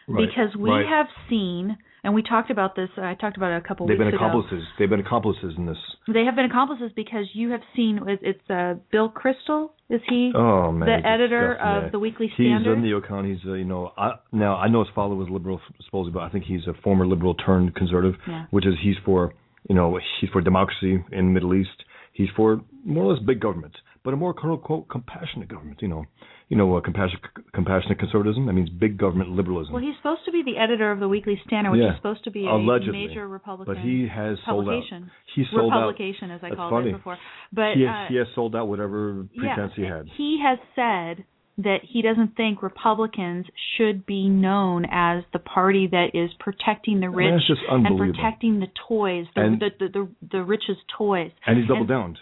[0.07, 0.27] Right.
[0.27, 0.85] because we Right.
[0.85, 2.89] have seen, and we talked about this.
[2.97, 4.25] I talked about it a couple They've weeks been ago.
[4.25, 4.63] accomplices.
[4.77, 5.77] They've been accomplices in this.
[6.07, 7.99] They have been accomplices because you have seen.
[8.21, 9.69] It's uh, Bill Kristol.
[9.89, 11.89] Is he Oh man, the editor disgusting, of yeah.
[11.89, 12.57] the Weekly Standard.
[12.57, 12.77] He's Standard?
[12.79, 13.29] a neocon.
[13.35, 16.29] He's a, you know I now I know his father was liberal supposedly, but I
[16.29, 18.45] think he's a former liberal turned conservative, Yeah.
[18.51, 19.33] which is he's for
[19.69, 21.83] you know he's for democracy in the Middle East.
[22.13, 25.81] He's for more or less big government, but a more quote unquote compassionate government.
[25.81, 26.05] You know,
[26.49, 27.21] you know uh, compassionate
[27.53, 28.45] compassionate conservatism.
[28.45, 29.73] That means big government liberalism.
[29.73, 31.91] well, he's supposed to be the editor of the Weekly Standard, which Yeah.
[31.91, 33.07] is supposed to be a Allegedly.
[33.07, 34.71] major Republican but he has sold out.
[34.71, 35.11] publication.
[35.35, 35.95] He sold out.
[35.99, 36.89] As I That's called funny.
[36.89, 37.17] it before.
[37.51, 40.07] But He, uh, he has sold out whatever yeah, pretense he had.
[40.17, 41.25] He has said
[41.59, 43.45] that he doesn't think Republicans
[43.77, 48.59] should be known as the party that is protecting the rich That's just and protecting
[48.59, 51.31] the toys, the And- the, the, the the rich's toys.
[51.45, 52.17] And he's doubled And- down.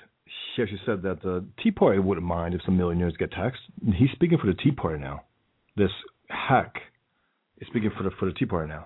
[0.56, 3.62] He actually said that the Tea Party wouldn't mind if some millionaires get taxed.
[3.96, 5.24] He's speaking for the Tea Party now.
[5.78, 5.92] This
[6.30, 6.76] hack
[7.60, 8.86] is speaking for the for the Tea Party now.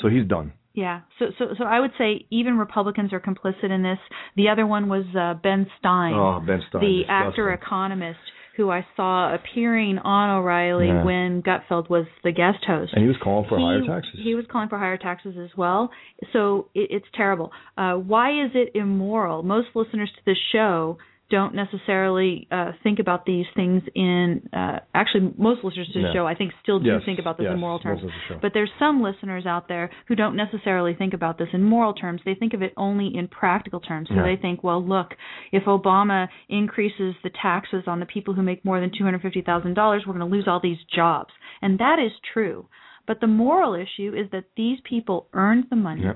[0.00, 0.52] So he's done.
[0.72, 1.00] Yeah.
[1.18, 3.98] So so so I would say even Republicans are complicit in this.
[4.36, 6.14] The other one was uh, Ben Stein.
[6.14, 6.80] Oh, Ben Stein.
[6.80, 7.04] the disgusting.
[7.08, 8.20] actor economist
[8.60, 11.02] who I saw appearing on O'Reilly Yeah.
[11.02, 12.92] when Gutfeld was the guest host.
[12.92, 14.20] And he was calling for he, higher taxes.
[14.22, 15.90] He was calling for higher taxes as well.
[16.34, 17.52] So it, it's terrible.
[17.78, 19.42] Uh, why is it immoral?
[19.42, 20.98] Most listeners to this show
[21.30, 24.48] don't necessarily uh, think about these things in.
[24.52, 26.12] Uh, actually, most listeners to the No.
[26.12, 28.02] show, I think, still do Yes, think about this yes, in moral terms.
[28.02, 28.36] the.
[28.42, 32.20] But there's some listeners out there who don't necessarily think about this in moral terms.
[32.24, 34.08] They think of it only in practical terms.
[34.08, 34.22] So Yeah.
[34.24, 35.14] they think, well, look,
[35.52, 40.28] if Obama increases the taxes on the people who make more than $250,000, we're going
[40.28, 41.32] to lose all these jobs.
[41.62, 42.66] And that is true.
[43.06, 46.14] But the moral issue is that these people earned the money Yeah.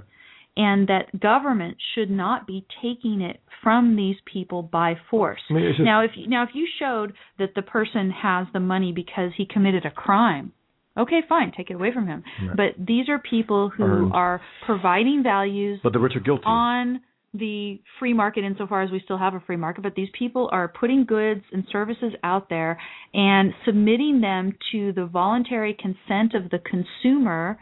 [0.56, 5.40] And that government should not be taking it from these people by force.
[5.50, 8.92] I mean, now if you, now if you showed that the person has the money
[8.92, 10.52] because he committed a crime,
[10.98, 12.22] okay, fine, take it away from him.
[12.46, 12.56] Right.
[12.56, 14.12] But these are people who Earned.
[14.12, 16.44] are providing values But the rich are guilty.
[16.46, 17.00] on
[17.32, 20.68] the free market insofar as we still have a free market, but these people are
[20.68, 22.78] putting goods and services out there
[23.12, 27.58] and submitting them to the voluntary consent of the consumer,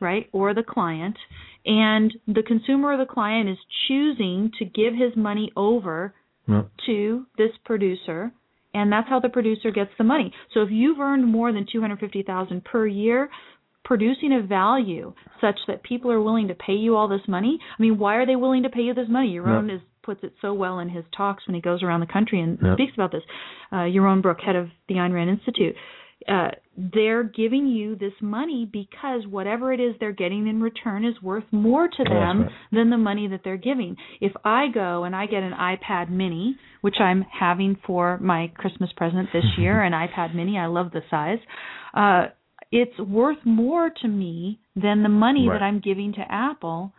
[0.00, 1.16] right, or the client.
[1.64, 6.14] And the consumer or the client is choosing to give his money over
[6.48, 6.62] Yeah.
[6.86, 8.32] to this producer
[8.74, 10.30] and that's how the producer gets the money.
[10.52, 13.30] So if you've earned more than 250,000 per year,
[13.84, 17.58] producing a value such that people are willing to pay you all this money.
[17.78, 19.34] I mean, why are they willing to pay you this money?
[19.34, 22.38] Yaron is puts it so well in his talks when he goes around the country
[22.40, 22.74] and Yeah.
[22.74, 23.24] speaks about this.
[23.72, 25.74] Uh, Yaron Brook, head of the Ayn Rand Institute.
[26.28, 31.14] Uh, they're giving you this money because whatever it is they're getting in return is
[31.22, 32.50] worth more to them right.
[32.72, 33.96] than the money that they're giving.
[34.20, 38.90] If I go and I get an iPad mini, which I'm having for my Christmas
[38.96, 41.38] present this year, an iPad mini, I love the size,
[41.94, 42.26] uh,
[42.72, 45.60] it's worth more to me than the money Right.
[45.60, 46.92] that I'm giving to Apple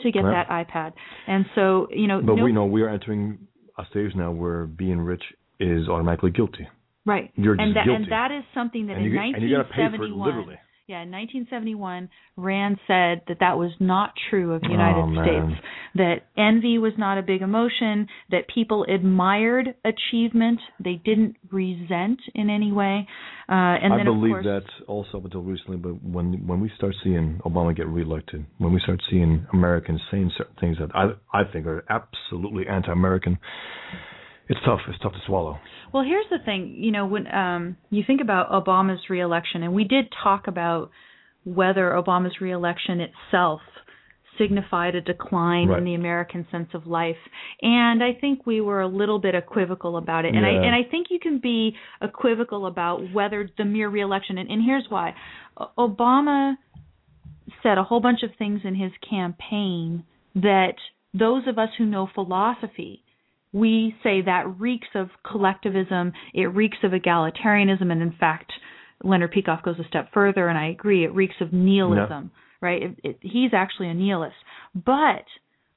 [0.00, 0.46] to get Right.
[0.48, 0.92] that iPad.
[1.26, 3.38] And so, you know, But no- we know we are entering
[3.76, 5.22] a stage now where being rich
[5.60, 6.66] is automatically guilty.
[7.08, 7.30] Right.
[7.36, 8.02] You're and just that guilty.
[8.04, 10.28] and that is something that And in you- and you gotta pay for it 1971
[10.28, 10.58] literally.
[10.88, 15.22] Yeah, in 1971 Rand said that that was not true of the United Oh.
[15.22, 15.60] States.
[15.96, 22.48] That envy was not a big emotion, that people admired achievement, they didn't resent in
[22.48, 23.06] any way.
[23.50, 26.60] Uh and I then believe of course that also up until recently, but when when
[26.60, 30.90] we start seeing Obama get reelected, when we start seeing Americans saying certain things that
[30.94, 33.36] I I think are absolutely anti-American,
[34.48, 34.80] it's tough.
[34.88, 35.58] It's tough to swallow.
[35.92, 36.76] Well, here's the thing.
[36.78, 40.90] You know, when um, you think about Obama's reelection, and we did talk about
[41.44, 43.60] whether Obama's reelection itself
[44.38, 45.78] signified a decline Right.
[45.78, 47.16] in the American sense of life,
[47.60, 50.34] and I think we were a little bit equivocal about it.
[50.34, 54.38] And I and I think you can be equivocal about whether the mere reelection.
[54.38, 55.14] And, and here's why:
[55.76, 56.54] Obama
[57.62, 60.04] said a whole bunch of things in his campaign
[60.36, 60.74] that
[61.12, 63.02] those of us who know philosophy
[63.52, 68.52] we say that reeks of collectivism, it reeks of egalitarianism, and in fact,
[69.02, 72.30] Leonard Peikoff goes a step further, and I agree, it reeks of nihilism,
[72.60, 72.82] right?
[72.82, 74.36] It, it, he's actually a nihilist.
[74.74, 75.24] But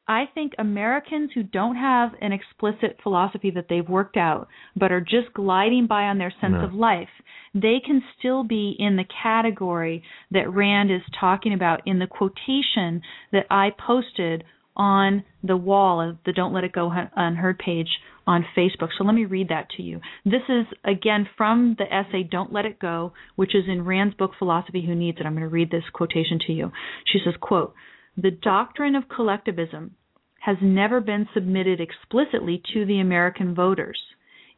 [0.07, 4.99] I think Americans who don't have an explicit philosophy that they've worked out, but are
[4.99, 6.65] just gliding by on their sense No.
[6.65, 7.07] of life,
[7.53, 13.01] they can still be in the category that Rand is talking about in the quotation
[13.31, 14.43] that I posted
[14.75, 17.89] on the wall of the Don't Let It Go Hun- uh, Unheard page
[18.27, 18.89] on Facebook.
[18.97, 19.99] So let me read that to you.
[20.25, 24.31] This is again from the essay Don't Let It Go, which is in Rand's book
[24.37, 25.25] Philosophy Who Needs It.
[25.25, 26.71] I'm going to read this quotation to you.
[27.05, 27.73] She says, quote,
[28.15, 29.95] "The doctrine of collectivism
[30.41, 33.99] has never been submitted explicitly to the American voters.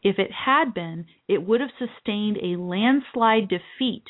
[0.01, 4.03] If it had been, it would have sustained a landslide defeat,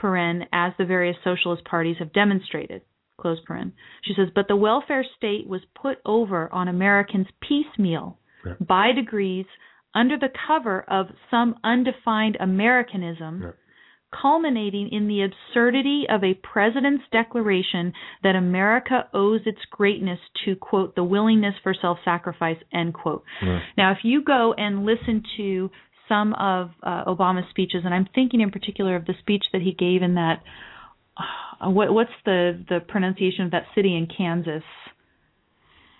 [0.00, 2.82] paren, as the various socialist parties have demonstrated.
[3.26, 3.72] Close paren.
[4.04, 8.52] She says, but the welfare state was put over on Americans piecemeal, Yeah.
[8.60, 9.46] by degrees,
[9.94, 13.50] under the cover of some undefined Americanism, Yeah.
[14.12, 20.94] culminating in the absurdity of a president's declaration that America owes its greatness to, quote,
[20.94, 23.24] the willingness for self sacrifice, end quote.
[23.42, 23.60] Yeah.
[23.76, 25.70] Now, if you go and listen to
[26.08, 29.72] some of uh, Obama's speeches, and I'm thinking in particular of the speech that he
[29.72, 30.40] gave in that,
[31.62, 34.62] what, what's the, the pronunciation of that city in Kansas?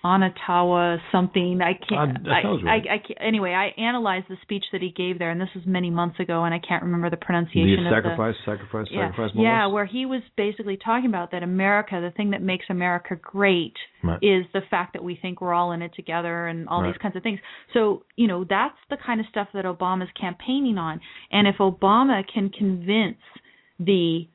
[0.05, 1.61] Onatawa something.
[1.61, 2.19] I can't.
[2.29, 2.85] Uh, I, right.
[2.91, 5.65] I, I can't- anyway, I analyzed the speech that he gave there, and this was
[5.67, 9.09] many months ago, and I can't remember the pronunciation The of the sacrifice, sacrifice, yeah,
[9.11, 9.35] sacrifice.
[9.37, 13.75] yeah, where he was basically talking about that America, the thing that makes America great
[14.05, 14.19] Right.
[14.23, 16.93] is the fact that we think we're all in it together and all Right.
[16.93, 17.41] these kinds of things.
[17.73, 21.01] So, you know, that's the kind of stuff that Obama's campaigning on.
[21.33, 23.19] And if Obama can convince
[23.81, 24.29] the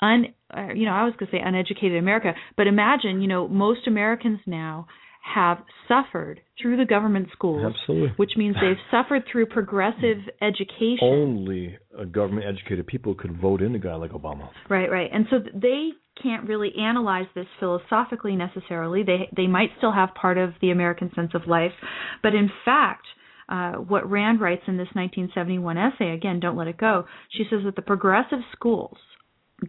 [0.00, 3.48] un uh, you know, I was going to say uneducated America, but imagine, you know,
[3.48, 4.86] most Americans now
[5.34, 8.12] have suffered through the government schools, Absolutely.
[8.16, 10.98] which means they've suffered through progressive education.
[11.02, 14.48] Only a government educated people could vote in a guy like Obama.
[14.70, 15.10] Right, right.
[15.12, 15.90] And so they
[16.22, 19.02] can't really analyze this philosophically necessarily.
[19.02, 21.72] They they might still have part of the American sense of life,
[22.22, 23.06] but in fact,
[23.48, 27.04] uh, what Rand writes in this 1971 essay, again, don't let it go.
[27.30, 28.96] She says that the progressive schools,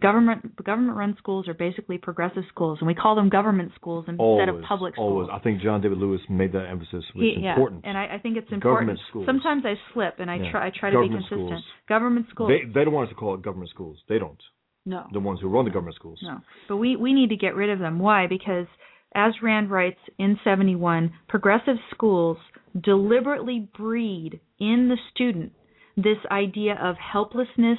[0.00, 4.20] government government run schools, are basically progressive schools, and we call them government schools instead
[4.20, 5.12] Always, of public schools.
[5.12, 5.28] always.
[5.32, 7.82] I think John David Lewis made that emphasis, which He- is yeah, important.
[7.84, 8.62] and I, I think it's important.
[8.88, 9.26] Government schools.
[9.26, 10.50] Sometimes I slip, and I Yeah.
[10.50, 11.48] try I try to be consistent.
[11.48, 11.64] schools.
[11.88, 12.48] Government schools.
[12.50, 13.98] They they don't want us to call it government schools.
[14.08, 14.42] They don't.
[14.86, 15.06] no.
[15.12, 16.20] The ones who run the government schools.
[16.22, 17.98] No, but we we need to get rid of them.
[17.98, 18.26] Why?
[18.26, 18.66] Because
[19.14, 22.36] as Rand writes in 71, progressive schools
[22.78, 25.52] deliberately breed in the student
[25.98, 27.78] this idea of helplessness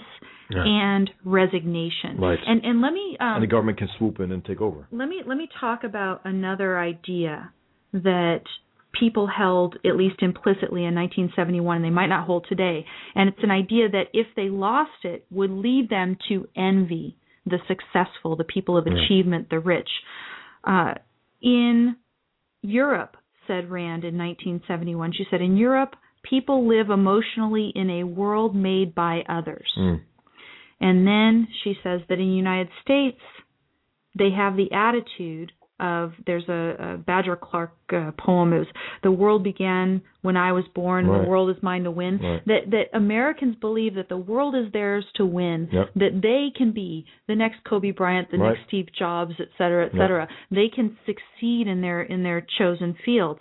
[0.51, 0.63] Yeah.
[0.65, 2.17] and resignation.
[2.17, 2.39] Right.
[2.45, 4.87] And and let me um, And the government can swoop in and take over.
[4.91, 7.51] let me let me talk about another idea
[7.93, 8.41] that
[9.03, 12.77] people held at least implicitly in 1971 and they might not hold today
[13.15, 17.59] and it's an idea that if they lost it would lead them to envy the
[17.67, 18.93] successful the people of Yeah.
[19.03, 19.89] achievement the rich
[20.63, 20.95] uh,
[21.41, 21.95] in
[22.63, 23.15] Europe
[23.47, 28.93] said Rand in 1971 she said in Europe people live emotionally in a world made
[28.95, 30.01] by others Mm.
[30.81, 33.19] and then she says that in the United States,
[34.17, 38.51] they have the attitude of there's a, a Badger Clark uh, poem.
[38.51, 38.67] It was
[39.01, 41.07] the world began when I was born.
[41.07, 41.21] Right.
[41.23, 42.17] The world is mine to win.
[42.17, 42.45] Right.
[42.47, 45.69] That that Americans believe that the world is theirs to win.
[45.71, 45.93] Yep.
[45.95, 48.55] That they can be the next Kobe Bryant, the Right.
[48.55, 50.01] next Steve Jobs, et cetera, et Yep.
[50.01, 50.27] cetera.
[50.51, 53.39] They can succeed in their in their chosen fields,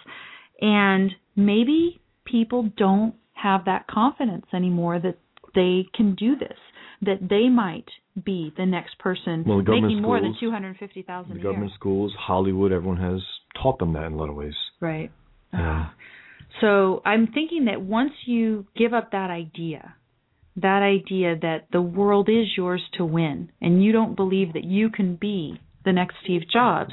[0.61, 1.99] and maybe
[2.31, 5.19] people don't have that confidence anymore that
[5.55, 6.57] they can do this.
[7.03, 7.87] That they might
[8.25, 11.39] be the next person Well, the government making more than two hundred fifty thousand The
[11.39, 11.53] a year.
[11.53, 13.21] government schools, Hollywood, everyone has
[13.63, 14.55] taught them that in a lot of ways.
[14.81, 15.11] Right.
[15.53, 15.83] Yeah.
[15.83, 15.89] Uh,
[16.61, 19.95] so I'm thinking that once you give up that idea,
[20.57, 24.91] that idea that the world is yours to win, and you don't believe that you
[24.91, 26.93] can be the next Steve Jobs,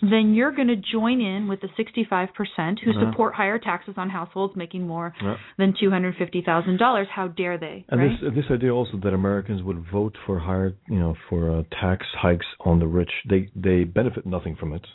[0.00, 3.10] then you're going to join in with the 65% who Uh-huh.
[3.10, 5.36] support higher taxes on households making more Yeah.
[5.58, 7.08] than $250,000.
[7.08, 7.84] How dare they?
[7.88, 8.20] And right?
[8.20, 12.06] this this idea also that Americans would vote for higher, you know, for uh, tax
[12.14, 14.86] hikes on the rich, they they benefit nothing from it.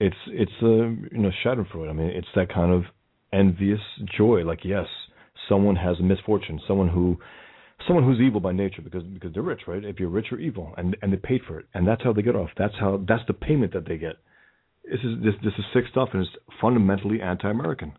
[0.00, 1.88] It's it's uh, you know Schadenfreude.
[1.90, 2.84] I mean, it's that kind of
[3.32, 3.80] envious
[4.18, 4.44] joy.
[4.44, 4.86] Like yes,
[5.48, 7.18] someone has a misfortune, someone who
[7.86, 9.84] someone who's evil by nature because because they're rich, right?
[9.84, 12.22] If you're rich, you're evil, and and they paid for it, and that's how they
[12.22, 12.50] get off.
[12.56, 14.16] That's how that's the payment that they get.
[14.84, 16.30] This is this this is sick stuff, and it's
[16.60, 17.92] fundamentally anti-American.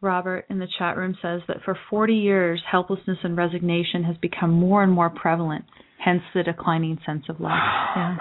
[0.00, 4.50] Robert in the chat room says that for 40 years, helplessness and resignation has become
[4.50, 5.64] more and more prevalent,
[5.98, 7.52] hence the declining sense of life.
[7.96, 8.16] Yeah.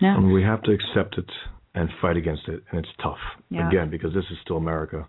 [0.00, 0.16] Yeah.
[0.16, 1.30] And we have to accept it
[1.74, 3.18] and fight against it, and it's tough
[3.50, 3.68] Yeah.
[3.68, 5.06] again because this is still America.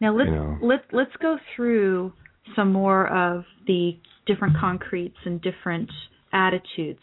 [0.00, 0.58] Now let's you know.
[0.60, 2.12] let's let's go through
[2.56, 3.92] some more of the
[4.26, 5.90] different concretes and different
[6.32, 7.00] attitudes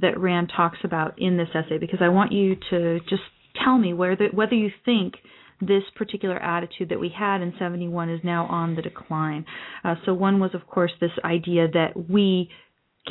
[0.00, 3.22] that Rand talks about in this essay because I want you to just
[3.64, 5.14] tell me whether whether you think
[5.60, 9.44] this particular attitude that we had in 71 is now on the decline.
[9.82, 12.48] Uh, so one was of course this idea that we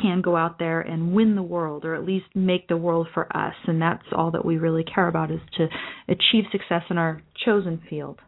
[0.02, 3.26] can go out there and win the world or at least make the world for
[3.36, 5.68] us and that's all that we really care about is to
[6.08, 8.20] achieve success in our chosen field.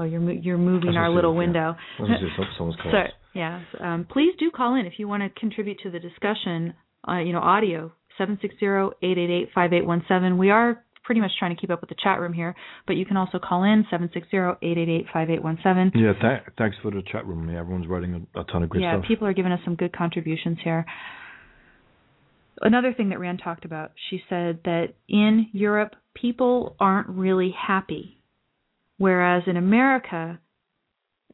[0.00, 1.76] Oh, you're you're moving our little it is, window.
[1.98, 2.06] yeah.
[2.08, 2.94] That's what it is, someone's called.
[3.32, 6.74] So, yeah, um, please do call in if you want to contribute to the discussion.
[7.06, 10.36] Uh, you know, audio seven six zero eight eight eight five eight one seven.
[10.36, 12.54] We are pretty much trying to keep up with the chat room here,
[12.86, 15.58] but you can also call in seven six zero eight eight eight five eight one
[15.62, 15.92] seven.
[15.94, 17.48] Yeah, th- thanks for the chat room.
[17.48, 19.04] Yeah, everyone's writing a, a ton of great Yeah, stuff.
[19.04, 20.84] Yeah, people are giving us some good contributions here.
[22.62, 28.19] Another thing that Rand talked about, she said that in Europe, people aren't really happy,
[29.00, 30.38] whereas in America,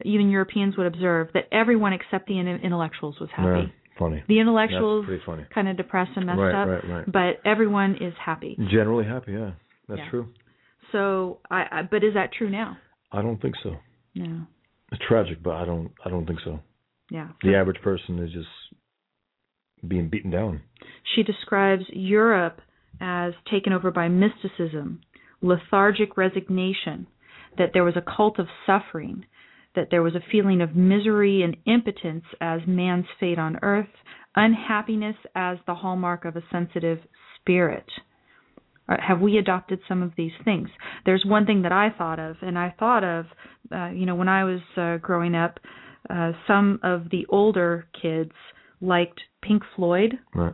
[0.05, 3.67] even Europeans would observe that everyone except the intellectuals was happy.
[3.67, 4.23] Yeah, funny.
[4.29, 5.05] The intellectuals
[5.53, 7.11] kind of depressed and messed Right, up, right, right.
[7.11, 8.57] but everyone is happy.
[8.71, 9.51] Generally happy, yeah.
[9.89, 10.09] That's Yeah.
[10.09, 10.33] true.
[10.93, 12.77] So, I, I but is that true now?
[13.11, 13.75] I don't think so.
[14.15, 14.43] No.
[14.93, 16.61] It's tragic, but I don't I don't think so.
[17.11, 17.27] Yeah.
[17.43, 18.47] The average person is just
[19.85, 20.61] being beaten down.
[21.15, 22.61] She describes Europe
[23.01, 25.01] as taken over by mysticism,
[25.41, 27.07] lethargic resignation,
[27.57, 29.25] that there was a cult of suffering,
[29.75, 33.87] that there was a feeling of misery and impotence as man's fate on earth,
[34.35, 36.99] unhappiness as the hallmark of a sensitive
[37.39, 37.85] spirit.
[38.89, 40.69] Uh, Have we adopted some of these things?
[41.05, 43.25] There's one thing that I thought of, and I thought of,
[43.71, 45.59] uh, you know, when I was uh, growing up,
[46.09, 48.31] uh, some of the older kids
[48.79, 50.53] liked Pink Floyd, Right.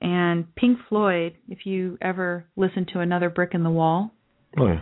[0.00, 4.12] and Pink Floyd, if you ever listen to Another Brick in the Wall,
[4.58, 4.80] Oh yeah.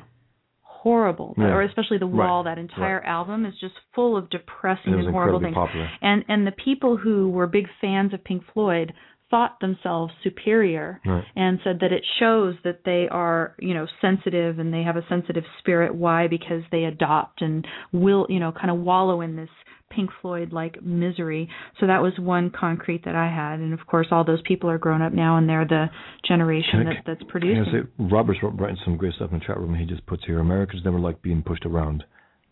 [0.82, 1.34] Horrible.
[1.36, 1.46] Yeah.
[1.54, 2.54] Or especially The Wall, Right.
[2.54, 5.54] that entire album is just full of depressing and horrible things.
[5.54, 5.88] popular.
[6.00, 8.92] And and the people who were big fans of Pink Floyd
[9.30, 11.24] thought themselves superior Right.
[11.36, 15.04] and said that it shows that they are, you know, sensitive and they have a
[15.06, 15.94] sensitive spirit.
[15.94, 16.28] Why?
[16.28, 19.50] Because they adopt and will, you know, kind of wallow in this
[19.90, 21.48] Pink Floyd like misery.
[21.80, 24.78] So that was one concrete that I had, and of course, all those people are
[24.78, 25.86] grown up now, and they're the
[26.26, 27.64] generation I- that, that's Can I producing.
[27.98, 29.74] say, Robert's wr- writing some great stuff in the chat room.
[29.74, 32.04] He just puts here, Americans never like being pushed around.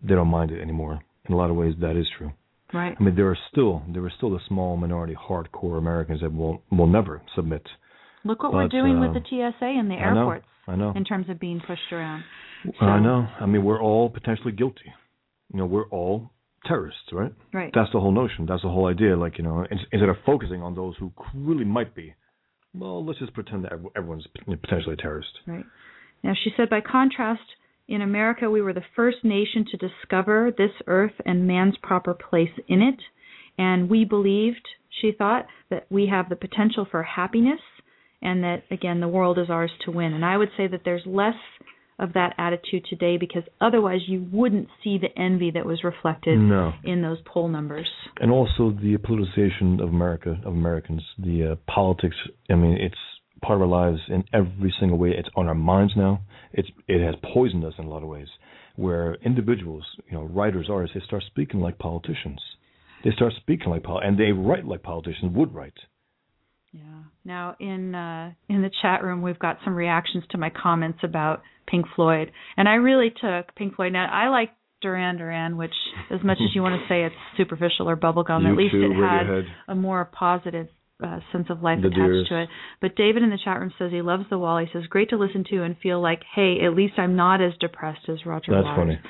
[0.02, 1.00] They don't mind it anymore.
[1.28, 2.32] In a lot of ways, that is true.
[2.72, 2.96] right.
[2.98, 6.62] I mean, there are still there are still a small minority hardcore Americans that will
[6.70, 7.66] will never submit.
[8.24, 10.92] Look what we're doing uh, with the TSA and the I know, airports I know.
[10.96, 12.24] in terms of being pushed around.
[12.80, 13.26] I know.
[13.40, 14.92] I mean, we're all potentially guilty.
[15.52, 16.30] You know, we're all
[16.66, 17.32] terrorists, right?
[17.52, 17.72] Right.
[17.74, 18.46] That's the whole notion.
[18.46, 19.16] That's the whole idea.
[19.16, 22.14] Like, you know, instead of focusing on those who really might be,
[22.74, 25.30] well, let's just pretend that ev- everyone's potentially a terrorist.
[25.46, 25.64] Right.
[26.22, 27.42] Now, she said, by contrast,
[27.88, 32.50] in America, we were the first nation to discover this earth and man's proper place
[32.68, 33.00] in it.
[33.58, 34.66] And we believed,
[35.00, 37.60] she thought, that we have the potential for happiness
[38.20, 40.12] and that, again, the world is ours to win.
[40.12, 41.34] And I would say that there's less
[41.98, 46.72] of that attitude today because otherwise you wouldn't see the envy that was reflected No.
[46.84, 47.88] in those poll numbers.
[48.20, 52.16] And also the politicization of America, of Americans, the uh, politics.
[52.50, 52.94] I mean, it's
[53.42, 55.10] part of our lives in every single way.
[55.16, 56.20] It's on our minds now.
[56.52, 58.28] It's it has poisoned us in a lot of ways.
[58.76, 62.40] Where individuals, you know, writers, artists, they start speaking like politicians.
[63.04, 65.78] They start speaking like pol, and they write like politicians would write.
[66.72, 66.82] Yeah.
[67.24, 71.42] Now in uh, in the chat room, we've got some reactions to my comments about
[71.66, 73.92] Pink Floyd, and I really took Pink Floyd.
[73.92, 74.50] Now I like
[74.82, 75.74] Duran Duran, which,
[76.10, 79.26] as much as you want to say it's superficial or bubblegum, at least U2, it
[79.26, 80.68] had a more positive
[81.02, 82.48] uh, sense of life The attached to it.
[82.80, 84.58] But David in the chat room says he loves the wall.
[84.58, 87.52] He says great to listen to and feel like, hey, at least I'm not as
[87.60, 88.76] depressed as Roger That's Waters.
[88.76, 89.00] funny.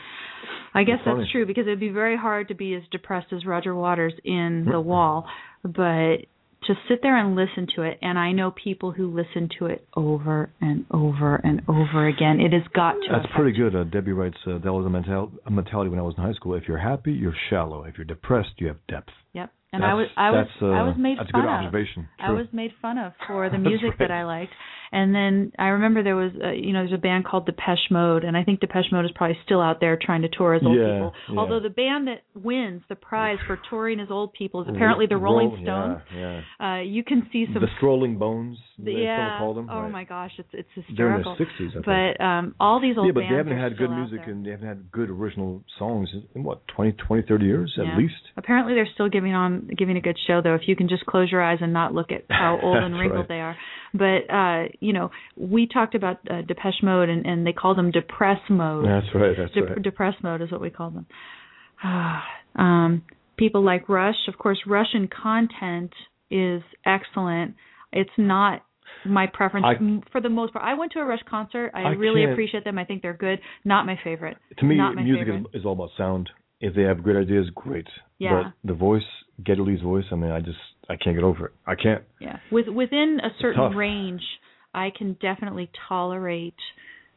[0.74, 3.46] I guess That's that's true because it'd be very hard to be as depressed as
[3.46, 5.26] Roger Waters in The Wall,
[5.62, 6.26] but
[6.66, 9.86] to sit there and listen to it, and I know people who listen to it
[9.94, 12.40] over and over and over again.
[12.40, 12.98] It has got to.
[13.10, 13.74] That's affect pretty good.
[13.74, 16.32] Uh, Debbie writes, uh, that was a, mental- a mentality when I was in high
[16.34, 16.54] school.
[16.54, 17.84] If you're happy, you're shallow.
[17.84, 19.10] If you're depressed, you have depth.
[19.32, 19.52] Yep.
[19.72, 21.64] And I was I was uh, I was made that's a fun good of.
[21.66, 22.08] observation.
[22.18, 24.10] I was made fun of for the That's music that.
[24.10, 24.52] I liked.
[24.92, 28.24] And then I remember there was uh, you know there's a band called Depeche Mode
[28.24, 30.76] and I think Depeche Mode is probably still out there trying to tour as old
[30.76, 31.12] Yeah, people.
[31.30, 31.38] yeah.
[31.38, 35.16] Although the band that wins the prize for touring as old people is apparently the
[35.16, 36.00] Rolling Roll- Stones.
[36.14, 36.78] Yeah, yeah.
[36.78, 38.58] Uh you can see some the strolling bones.
[38.78, 39.38] They yeah.
[39.38, 39.68] call them.
[39.70, 39.90] Oh right.
[39.90, 41.36] my gosh, it's it's They're in hysterical.
[41.36, 41.86] their sixties, I think.
[42.18, 44.50] But um all these old yeah, but bands they haven't had good music and they
[44.50, 47.92] haven't had good original songs in, in what 20, 20, 30 years Yeah.
[47.92, 48.14] at least.
[48.36, 50.54] Apparently, they're still giving on giving a good show, though.
[50.54, 53.20] If you can just close your eyes and not look at how old and wrinkled
[53.20, 53.28] right.
[53.28, 53.56] they are.
[53.96, 57.90] But uh, you know, we talked about uh, Depeche Mode, and, and they call them
[57.90, 58.84] Depress Mode.
[58.84, 59.34] That's right.
[59.36, 59.82] That's Dep- right.
[59.82, 61.06] Depress Mode is what we call them.
[62.56, 63.02] um,
[63.36, 64.58] people like Rush, of course.
[64.66, 65.92] Rush's content
[66.30, 67.54] is excellent.
[67.92, 68.62] It's not
[69.04, 70.64] my preference I- for the most part.
[70.64, 71.70] I went to a Rush concert.
[71.74, 72.78] I, I really appreciate them.
[72.78, 73.40] I think they're good.
[73.64, 74.36] Not my favorite.
[74.58, 75.46] to me, not my music favorite.
[75.54, 76.30] is, is all about sound.
[76.60, 77.86] If they have great ideas, great.
[78.18, 78.44] Yeah.
[78.44, 79.02] But the voice,
[79.44, 80.56] Geddy Lee's voice, I mean, I just
[80.88, 81.52] I can't get over it.
[81.66, 82.02] I can't.
[82.20, 82.38] Yeah.
[82.52, 84.22] With within a certain range,
[84.74, 86.54] I can definitely tolerate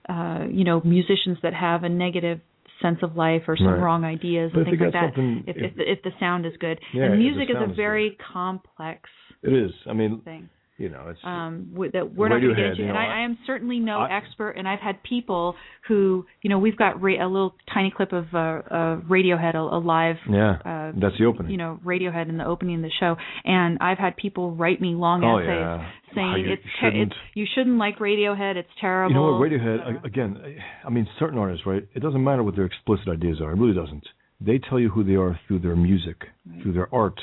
[0.07, 2.39] uh, you know, musicians that have a negative
[2.81, 3.79] sense of life or some Right.
[3.79, 5.13] wrong ideas But and things like that.
[5.45, 6.79] If, if- if the, if the sound is good.
[6.93, 9.09] Yeah, and music is a very complex
[9.43, 9.71] It is.
[9.87, 10.49] I mean, thing.
[10.79, 13.19] You know, it's Um, w- that we're not going to get into, and I, I
[13.25, 14.51] am certainly no I- expert.
[14.51, 15.55] And I've had people
[15.87, 19.59] who, you know, we've got ra- a little tiny clip of uh, uh, Radiohead, a,
[19.59, 20.53] a live yeah.
[20.65, 21.51] uh, that's the opening.
[21.51, 24.95] you know Radiohead in the opening of the show, and I've had people write me
[24.95, 25.89] long oh essays yeah.
[26.15, 27.11] saying you it's, shouldn't.
[27.11, 29.11] it's you shouldn't like Radiohead, it's terrible.
[29.11, 30.01] You know what, Radiohead, etc.
[30.05, 31.85] again, I- I mean, certain artists, right?
[31.93, 33.51] It doesn't matter what their explicit ideas are.
[33.51, 34.05] It really doesn't.
[34.41, 36.17] They tell you who they are through their music,
[36.61, 37.19] through their art.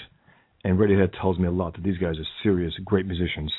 [0.67, 3.53] And Radiohead tells me a lot that these guys are serious, great musicians.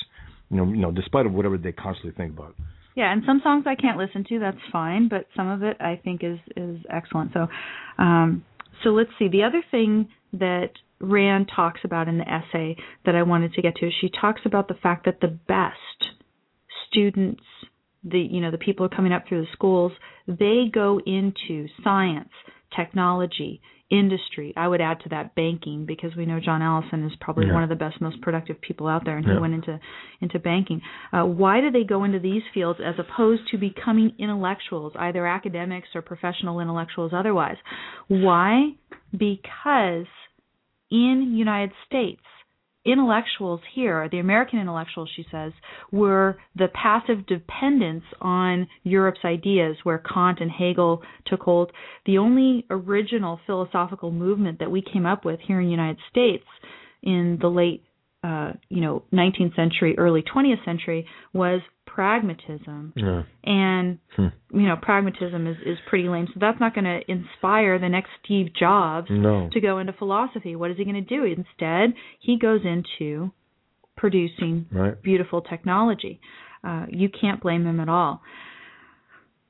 [0.49, 2.53] You know, you know, despite of whatever they constantly think about.
[2.97, 6.01] Yeah, and some songs I can't listen to, that's fine, but some of it I
[6.03, 7.31] think is is excellent.
[7.33, 7.47] So,
[7.97, 8.43] um,
[8.83, 9.29] so let's see.
[9.29, 13.77] The other thing that Rand talks about in the essay that I wanted to get
[13.77, 16.11] to, she talks about the fact that the best
[16.89, 17.43] students,
[18.03, 19.93] the you know the people who are coming up through the schools,
[20.27, 22.33] they go into science,
[22.75, 24.53] technology, industry.
[24.57, 27.53] I would add to that banking because we know John Allison is probably Yeah.
[27.53, 29.79] one of the best, most productive people out there, and he went into
[30.19, 30.81] into banking.
[31.13, 35.95] Uh, why do they go into these fields as opposed to becoming intellectuals, either academics
[35.95, 37.57] or professional intellectuals otherwise?
[38.07, 38.73] Why?
[39.15, 40.07] Because
[40.89, 42.21] in United States,
[42.87, 45.51] intellectuals here, the American intellectuals, she says,
[45.91, 51.71] were the passive dependents on Europe's ideas, where Kant and Hegel took hold.
[52.05, 56.45] The only original philosophical movement that we came up with here in the United States
[57.03, 57.83] in the late,
[58.23, 61.61] uh, you know, 19th century, early 20th century was
[61.97, 63.23] pragmatism Yeah.
[63.43, 64.27] and Hmm.
[64.51, 68.11] you know pragmatism is is pretty lame so that's not going to inspire the next
[68.23, 69.49] steve jobs No.
[69.51, 73.31] to go into philosophy what is he going to do instead he goes into
[73.95, 75.01] producing Right.
[75.01, 76.19] beautiful technology
[76.63, 78.21] uh, you can't blame him at all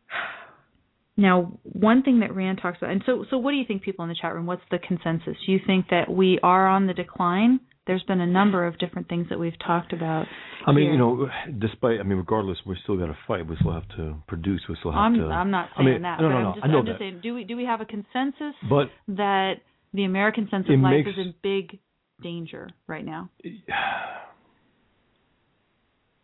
[1.18, 4.04] now one thing that rand talks about and so so what do you think people
[4.06, 6.94] in the chat room what's the consensus do you think that we are on the
[6.94, 10.26] decline there's been a number of different things that we've talked about
[10.66, 10.92] I mean, here.
[10.94, 11.30] you know,
[11.60, 13.48] despite, I mean, regardless, we still got to fight.
[13.48, 14.62] We still have to produce.
[14.68, 15.26] We still have I'm to.
[15.28, 16.86] I'm not I saying mean, that, no, but no, I'm no, just I know I'm
[16.86, 17.04] just that.
[17.04, 19.54] saying do we do we have a consensus But that
[19.94, 21.80] the American sense of life makes- is in big
[22.22, 23.30] danger right now?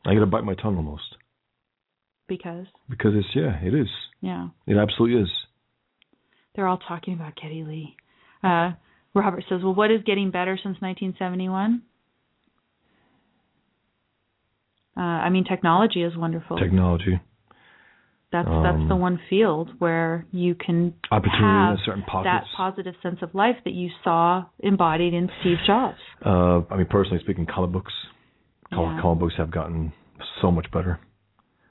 [0.05, 1.15] I got to bite my tongue almost
[2.27, 3.87] Because because it's yeah, it is.
[4.21, 5.29] yeah, It absolutely is.
[6.55, 7.95] they're all talking about Geddy Lee.
[8.43, 8.71] Uh
[9.13, 11.81] Robert says, "Well, what is getting better since 1971?"
[14.95, 16.57] Uh, I mean, technology is wonderful.
[16.57, 17.19] Technology,
[18.33, 21.77] that's that's um, the one field where you can have
[22.23, 25.97] that positive sense of life that you saw embodied in Steve Jobs.
[26.25, 27.93] Uh, I mean, personally speaking, comic books.
[28.71, 28.99] Yeah.
[28.99, 29.93] comic books have gotten
[30.41, 30.99] so much better.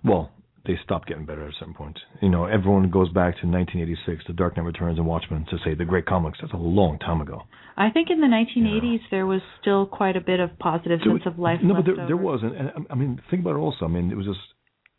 [0.04, 0.30] Well,
[0.66, 1.98] they stopped getting better at a certain point.
[2.20, 5.74] You know, everyone goes back to 1986, The Dark Knight Returns, and Watchmen to say
[5.74, 6.38] the great comics.
[6.40, 7.42] That's a long time ago.
[7.76, 11.26] I think in the 1980s there was still quite a bit of positive There sense
[11.26, 13.84] of life No, but there, there was, and, and I mean, think about it also.
[13.84, 14.40] I mean, it was just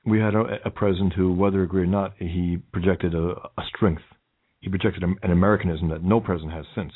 [0.06, 4.02] we had a, a president who, whether agree or not, he projected a, a strength.
[4.60, 6.94] He projected a, an Americanism that no president has since.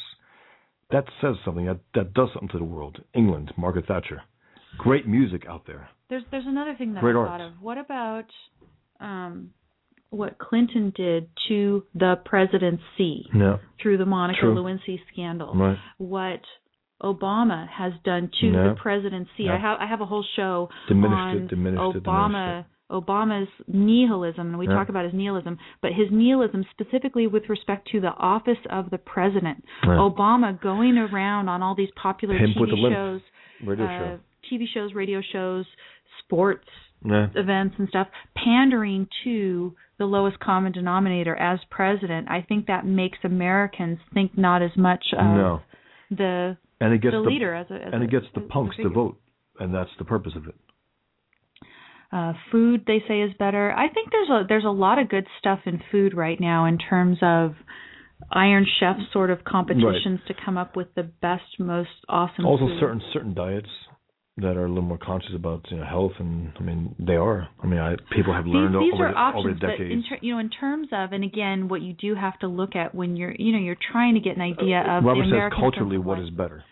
[0.91, 1.65] That says something.
[1.65, 3.01] That that does something to the world.
[3.13, 4.23] England, Margaret Thatcher,
[4.77, 5.89] great music out there.
[6.09, 7.53] There's there's another thing that Great I thought of.
[7.61, 8.25] What about
[8.99, 9.51] um,
[10.09, 14.55] what Clinton did to the presidency Yeah, through the Monica True.
[14.55, 15.53] Lewinsky scandal?
[15.53, 15.77] right.
[15.97, 16.41] What
[17.03, 18.69] Obama has done to Yeah.
[18.69, 19.43] the presidency.
[19.43, 19.55] Yeah.
[19.55, 24.47] I have I have a whole show Diminished on it, diminished it, Obama Obama's nihilism,
[24.47, 24.73] and we Yeah.
[24.75, 28.97] talk about his nihilism, but his nihilism specifically with respect to the office of the
[28.97, 29.63] president.
[29.85, 29.97] Right.
[29.99, 32.55] Obama going around on all these popular TV
[32.93, 33.21] shows,
[33.61, 34.19] Radio uh, show.
[34.49, 35.65] TV shows, radio shows,
[36.27, 36.67] sports
[37.05, 37.27] Yeah.
[37.35, 42.29] events and stuff, pandering to the lowest common denominator as president.
[42.29, 45.61] I think that makes Americans think not as much of No.
[46.11, 48.75] the And it gets the the, leader as a as and it gets the punks
[48.77, 49.17] to vote,
[49.59, 50.55] and that's the purpose of it.
[52.11, 53.71] Uh, food they say is better.
[53.73, 56.77] I think there's a there's a lot of good stuff in food right now in
[56.77, 57.55] terms of
[58.31, 62.45] Iron Chef sort of competitions to come up with the best, most awesome.
[62.45, 62.79] also food.
[62.79, 63.69] certain certain diets
[64.37, 67.47] that are a little more conscious about you know health and I mean they are
[67.61, 69.85] I mean I people have these, learned these over are the, options, over the but
[69.85, 72.75] in ter- you know, in terms of, and again, what you do have to look
[72.75, 75.25] at when you're, you know, you're trying to get an idea uh, of Robert the
[75.25, 76.37] says American culturally sense of what life.
[76.37, 76.63] better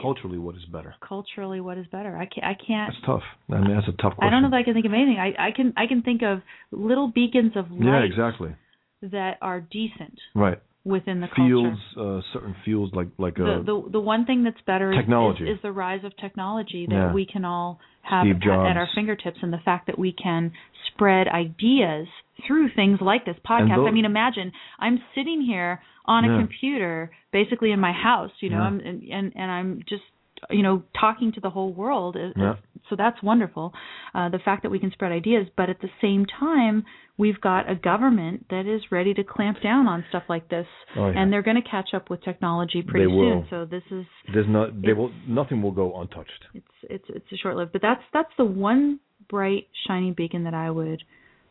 [0.00, 2.16] culturally what is better culturally what is better.
[2.16, 2.46] I can't.
[2.46, 2.92] I can't.
[2.92, 4.86] that's tough I mean that's a tough question I don't know if I can think
[4.86, 5.18] of anything.
[5.18, 5.74] I, I can.
[5.76, 8.56] I can think of little beacons of light yeah exactly
[9.02, 12.18] that are decent right within the fields culture.
[12.18, 15.44] uh, certain fields like like uh, the, the the one thing that's better is, Technology.
[15.44, 17.12] is, is the rise of technology that Yeah.
[17.12, 20.52] we can all have at, at our fingertips, and the fact that we can
[20.92, 22.08] spread ideas
[22.46, 23.76] through things like this podcast.
[23.76, 26.38] tho- I mean, imagine I'm sitting here on a Yeah.
[26.38, 29.16] computer, basically in my house, you know, Yeah.
[29.16, 30.02] And and I'm just
[30.50, 32.16] you know talking to the whole world.
[32.16, 32.56] Is- Yeah.
[32.90, 33.72] So that's wonderful.
[34.12, 36.84] Uh, the fact that we can spread ideas, but at the same time,
[37.16, 40.66] we've got a government that is ready to clamp down on stuff like this,
[40.96, 41.18] Oh, yeah.
[41.18, 43.46] and they're going to catch up with technology pretty soon.
[43.50, 47.36] So this is there's not they will nothing will go untouched it's it's it's a
[47.36, 48.98] short lived, but that's that's the one
[49.30, 51.02] bright shining beacon that I would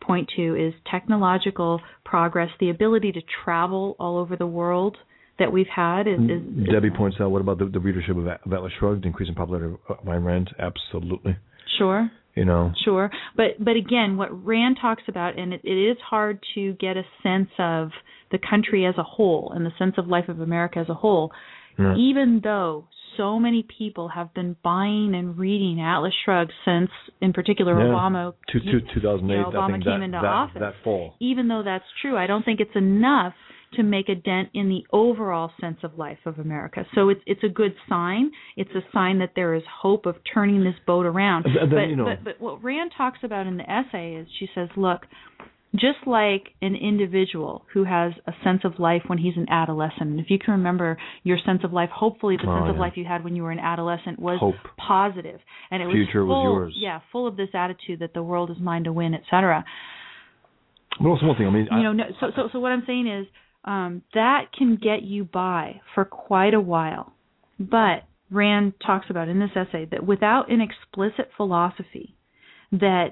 [0.01, 4.97] point to is technological progress, the ability to travel all over the world
[5.39, 8.27] that we've had is, is, is Debbie points out what about the, the readership of,
[8.27, 11.37] of Atlas Shrugged increasing popularity of uh, Ayn Rand absolutely
[11.77, 15.97] sure you know Sure, but but again, what Rand talks about, and it, it is
[16.09, 17.89] hard to get a sense of
[18.31, 21.31] the country as a whole and the sense of life of America as a whole,
[21.77, 21.95] Yeah.
[21.97, 22.85] even though
[23.17, 27.91] so many people have been buying and reading Atlas Shrugged since, in particular, Yeah.
[27.91, 28.33] Obama.
[28.49, 30.57] Two, two, 2008 you know, Obama I think came that, into that, office.
[30.61, 33.33] that fall Even though that's true, I don't think it's enough
[33.73, 36.85] to make a dent in the overall sense of life of America.
[36.95, 38.31] So it's it's a good sign.
[38.57, 41.45] It's a sign that there is hope of turning this boat around.
[41.45, 44.47] Then, but, you know- but but what Rand talks about in the essay is she
[44.53, 45.01] says, look,
[45.73, 50.19] just like an individual who has a sense of life when he's an adolescent, and
[50.19, 53.05] if you can remember your sense of life, hopefully the Oh, sense of life you
[53.05, 54.55] had when you were an adolescent was Hope.
[54.75, 55.39] positive,
[55.71, 56.73] and it was Future was full, yours.
[56.77, 59.63] yeah, full of this attitude that the world is mine to win, etc.
[60.99, 62.83] but also one thing I mean You I, know, no, so so so what I'm
[62.85, 63.25] saying is
[63.65, 67.13] um, that can get you by for quite a while,
[67.59, 72.15] but Rand talks about in this essay that without an explicit philosophy
[72.71, 73.11] that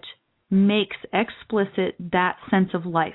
[0.50, 3.14] makes explicit that sense of life,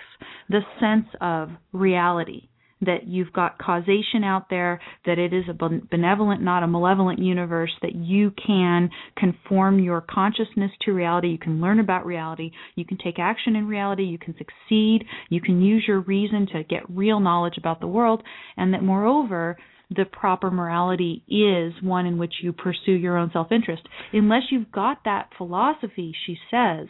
[0.49, 2.49] the sense of reality,
[2.81, 5.55] that you've got causation out there, that it is a
[5.91, 11.61] benevolent, not a malevolent universe, that you can conform your consciousness to reality, you can
[11.61, 15.85] learn about reality, you can take action in reality, you can succeed, you can use
[15.87, 18.23] your reason to get real knowledge about the world,
[18.57, 19.57] and that moreover,
[19.91, 23.83] the proper morality is one in which you pursue your own self interest.
[24.13, 26.89] Unless you've got that philosophy, she says,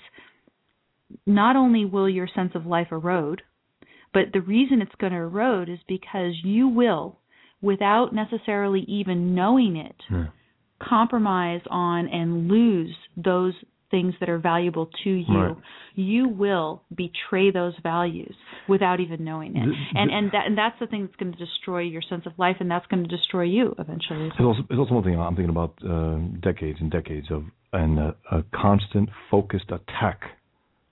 [1.26, 3.42] not only will your sense of life erode,
[4.14, 7.18] but the reason it's going to erode is because you will,
[7.60, 10.26] without necessarily even knowing it, Yeah.
[10.80, 13.54] compromise on and lose those
[13.90, 15.38] things that are valuable to you.
[15.38, 15.56] Right.
[15.94, 18.34] You will betray those values
[18.66, 19.64] without even knowing it.
[19.64, 22.32] Th- and and that and that's the thing that's going to destroy your sense of
[22.36, 24.26] life and that's going to destroy you eventually.
[24.26, 27.98] It's also, it's also one thing I'm thinking about uh, decades and decades of and
[28.00, 30.20] uh, a constant focused attack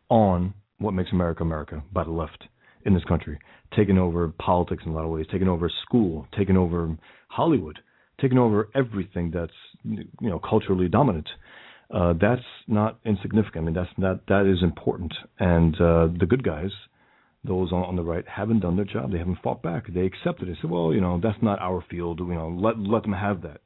[0.09, 2.45] on what makes America America by the left
[2.85, 3.39] in this country,
[3.76, 6.97] taking over politics in a lot of ways, taking over school, taking over
[7.28, 7.78] Hollywood,
[8.20, 9.53] taking over everything that's
[9.85, 11.28] you know culturally dominant.
[11.93, 13.62] uh, that's not insignificant.
[13.62, 15.12] I mean, that's that that is important.
[15.39, 16.70] And uh, the good guys,
[17.45, 19.12] those on, on the right, haven't done their job.
[19.12, 19.93] They haven't fought back.
[19.93, 20.57] They accepted it.
[20.61, 22.20] Said, well, you know, that's not our field.
[22.20, 23.61] You know, let let them have that.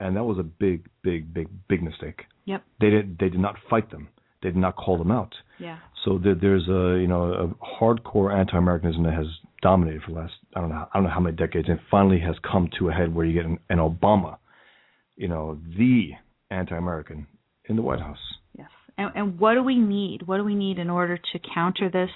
[0.00, 2.22] And that was a big, big, big, big mistake.
[2.46, 2.62] Yep.
[2.80, 4.08] They did they did not fight them.
[4.42, 5.34] They did not call them out.
[5.58, 5.78] Yeah.
[6.04, 9.26] So there, there's a you know a hardcore anti-Americanism that has
[9.62, 12.20] dominated for the last I don't know I don't know how many decades, and finally
[12.20, 14.38] has come to a head where you get an, an Obama,
[15.16, 16.10] you know, the
[16.50, 17.26] anti-American
[17.68, 18.18] in the White House.
[18.56, 18.68] Yes.
[18.96, 20.26] And, and what do we need?
[20.26, 22.10] What do we need in order to counter this?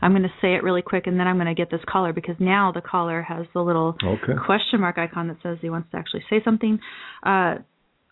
[0.00, 2.12] I'm going to say it really quick, and then I'm going to get this caller
[2.12, 4.34] because now the caller has the little Okay.
[4.46, 6.78] question mark icon that says he wants to actually say something.
[7.22, 7.56] Uh,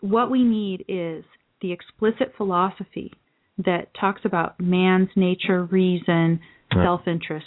[0.01, 1.23] what we need is
[1.61, 3.13] the explicit philosophy
[3.65, 6.39] that talks about man's nature, reason,
[6.73, 6.85] Right.
[6.85, 7.45] self interest.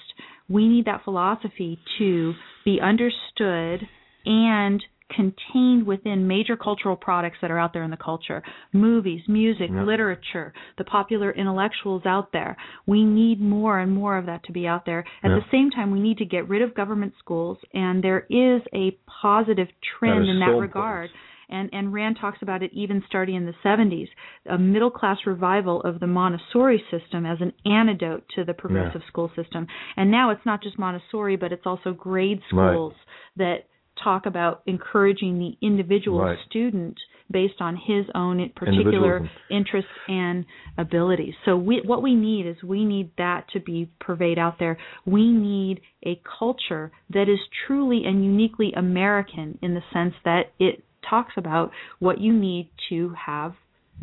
[0.49, 2.35] We need that philosophy to
[2.65, 3.89] be understood
[4.27, 8.43] and contained within major cultural products that are out there in the culture
[8.73, 9.83] movies, music, Yeah.
[9.85, 12.57] literature, the popular intellectuals out there.
[12.87, 15.05] We need more and more of that to be out there.
[15.23, 15.37] At Yeah.
[15.41, 18.93] the same time, we need to get rid of government schools, and there is a
[19.07, 21.11] positive trend That is in that so regard.
[21.49, 24.09] And, and Rand talks about it even starting in the 70s,
[24.49, 29.31] a middle class revival of the Montessori system as an antidote to the progressive school
[29.37, 29.67] system.
[29.97, 32.73] And now it's not just Montessori, but it's also grade Right.
[32.75, 32.95] schools
[33.37, 33.67] that
[34.03, 36.39] talk about encouraging the individual Right.
[36.47, 36.99] student
[37.31, 40.45] based on his own particular interests and
[40.77, 41.35] abilities.
[41.45, 44.77] So we, what we need is we need that to be pervade out there.
[45.07, 50.85] We need a culture that is truly and uniquely American in the sense that it
[51.09, 53.55] talks about what you need to have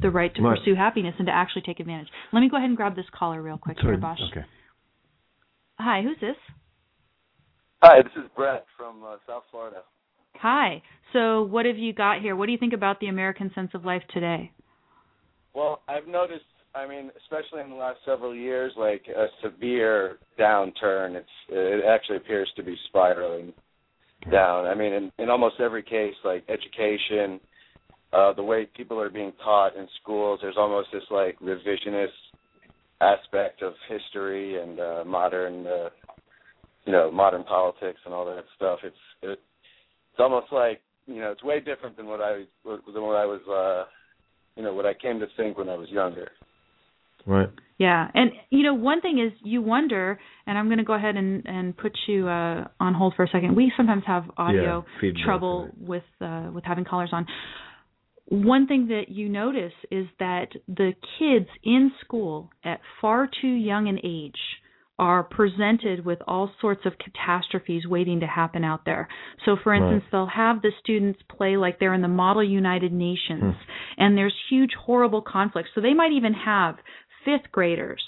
[0.02, 0.58] the right to Right.
[0.58, 2.08] pursue happiness and to actually take advantage.
[2.32, 3.94] Let me go ahead and grab this caller real quick Sorry.
[3.94, 4.22] here, Bosch.
[4.32, 4.46] Okay.
[5.80, 6.38] Hi, who's this?
[7.84, 9.82] Hi, this is Brett from uh, South Florida.
[10.36, 10.82] Hi.
[11.14, 12.36] So, what have you got here?
[12.36, 14.52] What do you think about the American sense of life today?
[15.54, 21.16] Well, I've noticed, I mean, especially in the last several years, like a severe downturn.
[21.16, 23.52] It's it actually appears to be spiraling
[24.30, 24.66] down.
[24.66, 27.40] I mean, in, in almost every case, like education,
[28.14, 32.08] uh, the way people are being taught in schools, there's almost this like revisionist
[33.00, 35.90] aspect of history and uh, modern, uh,
[36.86, 38.80] you know, modern politics and all that stuff.
[38.84, 39.40] It's it,
[40.12, 43.42] it's almost like you know, it's way different than what I than what I was,
[43.50, 43.90] uh,
[44.56, 46.30] you know, what I came to think when I was younger.
[47.26, 47.50] Right.
[47.82, 51.16] Yeah, and you know, one thing is you wonder, and I'm going to go ahead
[51.16, 53.56] and and put you uh, on hold for a second.
[53.56, 55.88] We sometimes have audio Yeah, trouble right.
[55.92, 57.26] with uh, with having callers on.
[58.28, 63.88] One thing that you notice is that the kids in school at far too young
[63.90, 64.40] an age
[65.00, 69.08] are presented with all sorts of catastrophes waiting to happen out there.
[69.46, 69.82] So, for Right.
[69.82, 74.02] instance, they'll have the students play like they're in the Model United Nations, Hmm.
[74.02, 75.72] and there's huge, horrible conflicts.
[75.74, 76.76] So, they might even have
[77.26, 78.02] fifth graders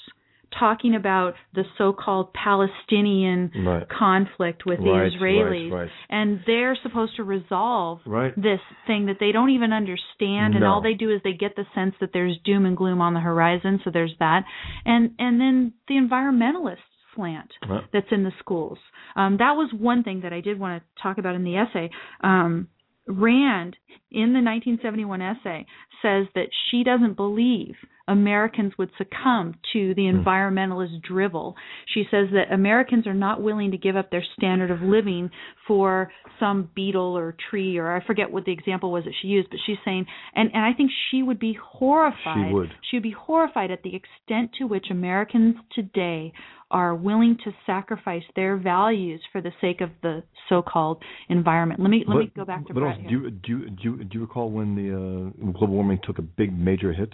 [0.60, 3.88] talking about the so-called Palestinian Right.
[3.90, 8.02] conflict with Right, the Israelis, right, and they're supposed to resolve
[8.38, 10.74] this thing that they don't even understand, and No.
[10.74, 13.20] all they do is they get the sense that there's doom and gloom on the
[13.20, 13.80] horizon.
[13.84, 14.46] So there's that,
[14.86, 16.78] and and then the environmentalist
[17.16, 17.52] slant
[17.92, 18.80] that's in the schools.
[19.16, 21.90] Um, that was one thing that I did want to talk about in the essay.
[22.22, 22.68] Um,
[23.08, 23.76] Rand,
[24.12, 25.66] in the 1971 essay,
[26.02, 27.76] says that she doesn't believe
[28.08, 31.56] Americans would succumb to the environmentalist drivel.
[31.94, 35.30] She says that Americans are not willing to give up their standard of living
[35.68, 39.50] for some beetle or tree, or I forget what the example was that she used,
[39.50, 42.50] but she's saying, and, and I think she would be horrified.
[42.50, 42.70] She would.
[42.90, 46.34] She would be horrified at the extent to which Americans today
[46.70, 51.80] are willing to sacrifice their values for the sake of the so-called environment.
[51.80, 53.20] Let me let me go back to but Brett also, here.
[53.20, 56.18] do you, do you, do you, do you recall when the uh, global warming took
[56.18, 57.14] a big major hit?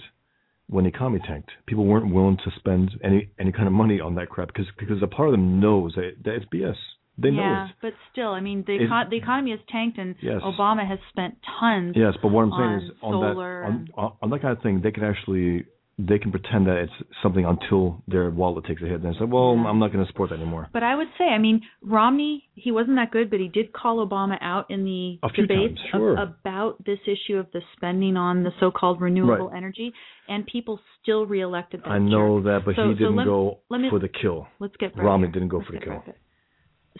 [0.69, 4.15] When the economy tanked, people weren't willing to spend any any kind of money on
[4.15, 6.75] that crap because because a part of them knows that, that it's BS.
[7.17, 7.71] They know yeah, it.
[7.81, 10.41] but still, I mean, the It- econ- the economy has tanked, and Yes.
[10.41, 11.93] Obama has spent tons.
[11.97, 14.61] Yes, but what I'm saying is on that on, and- on, on that kind of
[14.63, 15.65] thing, they can actually
[16.01, 19.25] they can pretend that it's something until their wallet takes a hit, and they say,
[19.25, 22.45] "Well, I'm not going to support that anymore." But I would say, I mean, Romney,
[22.55, 26.15] he wasn't that good, but he did call Obama out in the debate sure.
[26.17, 29.57] about this issue of the spending on the so-called renewable Right.
[29.57, 29.91] energy,
[30.29, 31.89] and people still reelected that.
[31.89, 32.45] I know jerk.
[32.45, 34.47] that, but So- he didn't let- go let me- for the kill.
[34.59, 35.33] Let's get Brett Romney here.
[35.33, 35.99] didn't go Let's for the kill.
[35.99, 36.17] Brett.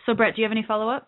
[0.06, 1.08] So, Brett, do you have any follow-up?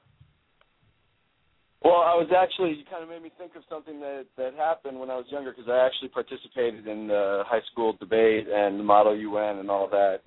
[1.84, 5.00] Well, I was actually you kind of made me think of something that that happened
[5.00, 8.84] when I was younger because I actually participated in the high school debate and the
[8.84, 10.20] Model UN and all that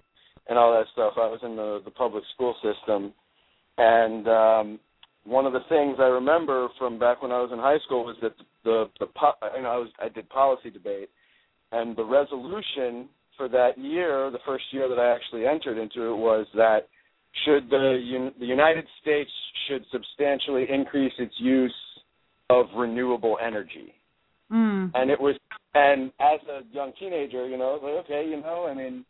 [0.48, 1.14] and all that stuff.
[1.16, 3.12] I was in the the public school system,
[3.78, 4.80] and um,
[5.24, 8.16] one of the things I remember from back when I was in high school was
[8.20, 9.07] that the the, the
[9.57, 11.09] you know I was I did policy debate,
[11.70, 16.16] and the resolution for that year, the first year that I actually entered into it,
[16.16, 16.88] was that
[17.45, 19.30] should the the United States
[19.68, 21.74] should substantially increase its use
[22.51, 23.95] of renewable energy.
[24.53, 24.91] Mm.
[24.95, 25.37] And it was,
[25.74, 29.05] and as a young teenager, you know, like, okay, you know, I mean,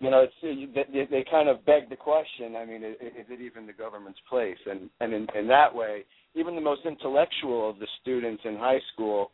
[0.00, 2.56] you know, it's they, they kind of beg the question.
[2.56, 4.58] I mean, is, is it even the government's place?
[4.66, 6.04] And and in, in that way,
[6.34, 9.30] even the most intellectual of the students in high school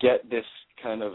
[0.00, 0.44] get this
[0.82, 1.12] kind of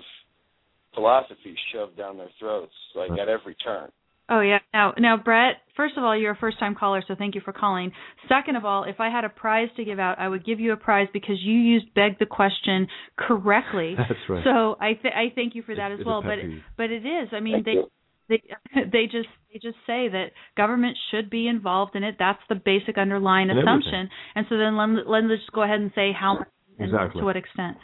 [0.94, 3.92] philosophy shoved down their throats, like at every turn.
[4.30, 4.60] Oh yeah.
[4.74, 5.58] Now, now, Brett.
[5.76, 7.92] First of all, you're a first-time caller, so thank you for calling.
[8.30, 10.72] Second of all, if I had a prize to give out, I would give you
[10.72, 13.94] a prize because you used "beg the question" correctly.
[13.98, 14.44] That's right.
[14.44, 16.22] So I th- I thank you for that It's- as well.
[16.22, 16.62] But peeve.
[16.78, 17.30] but it is.
[17.34, 17.88] I mean, Thank they you.
[18.30, 18.42] they
[18.92, 22.16] they just they just say that government should be involved in it.
[22.18, 24.10] That's the basic underlying And assumption.
[24.34, 26.48] And so then let, let, let's just go ahead and say how much
[26.80, 27.78] and to what extent.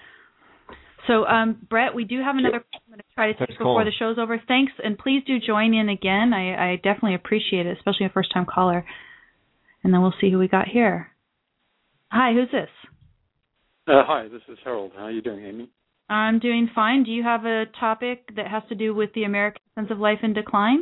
[1.08, 3.58] So, um, Brett, we do have another call I'm going to try to Thanks take
[3.58, 3.86] for before calling.
[3.86, 4.41] the show's over.
[4.47, 6.34] Thanks, and please do join in again.
[6.34, 8.86] I, I definitely appreciate it, especially a first-time caller.
[9.84, 11.10] And then we'll see who we got here.
[12.12, 12.70] Hi, who's this?
[13.88, 14.91] Uh, hi, this is Harold.
[14.95, 15.70] How are you doing, Amy?
[16.10, 17.04] I'm doing fine.
[17.04, 20.20] Do you have a topic that has to do with the American sense of life
[20.24, 20.82] in decline?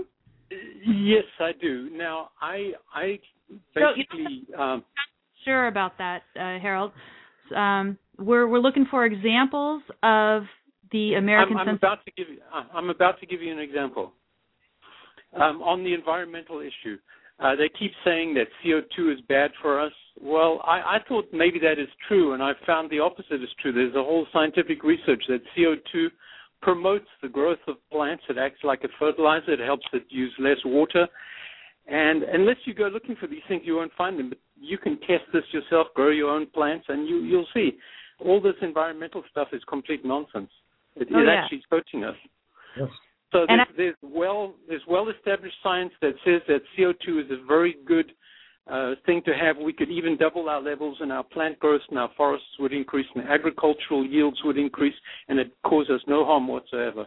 [0.86, 1.89] Yes, I do.
[1.93, 4.84] Now, I I So, you know- basically um,
[5.45, 6.91] Sure about that, uh, Harold.
[7.55, 10.43] Um, we're we're looking for examples of
[10.91, 12.38] the American I'm, I'm about to give you
[12.74, 14.13] I'm about to give you an example
[15.36, 16.97] um, on the environmental issue.
[17.39, 19.93] Uh, they keep saying that CO2 is bad for us.
[20.22, 23.72] Well, I, I thought maybe that is true, and I found the opposite is true.
[23.72, 26.07] There's a whole scientific research that CO2
[26.61, 28.24] promotes the growth of plants.
[28.30, 29.53] It acts like a fertilizer.
[29.53, 31.07] It helps it use less water.
[31.88, 34.30] And unless you go looking for these things, you won't find them.
[34.30, 37.78] But you can test this yourself, grow your own plants, and you, you'll see.
[38.20, 40.49] All this environmental stuff is complete nonsense.
[40.95, 41.43] It, Oh, it yeah.
[41.43, 42.15] actually is hurting us.
[42.78, 42.89] Yes.
[43.32, 47.45] So And there's, there's well there's well established science that says that CO2 is a
[47.45, 48.11] very good
[48.70, 49.57] uh, thing to have.
[49.57, 53.05] We could even double our levels, and our plant growth and our forests would increase,
[53.15, 54.93] and agricultural yields would increase,
[55.28, 57.05] and it causes no harm whatsoever.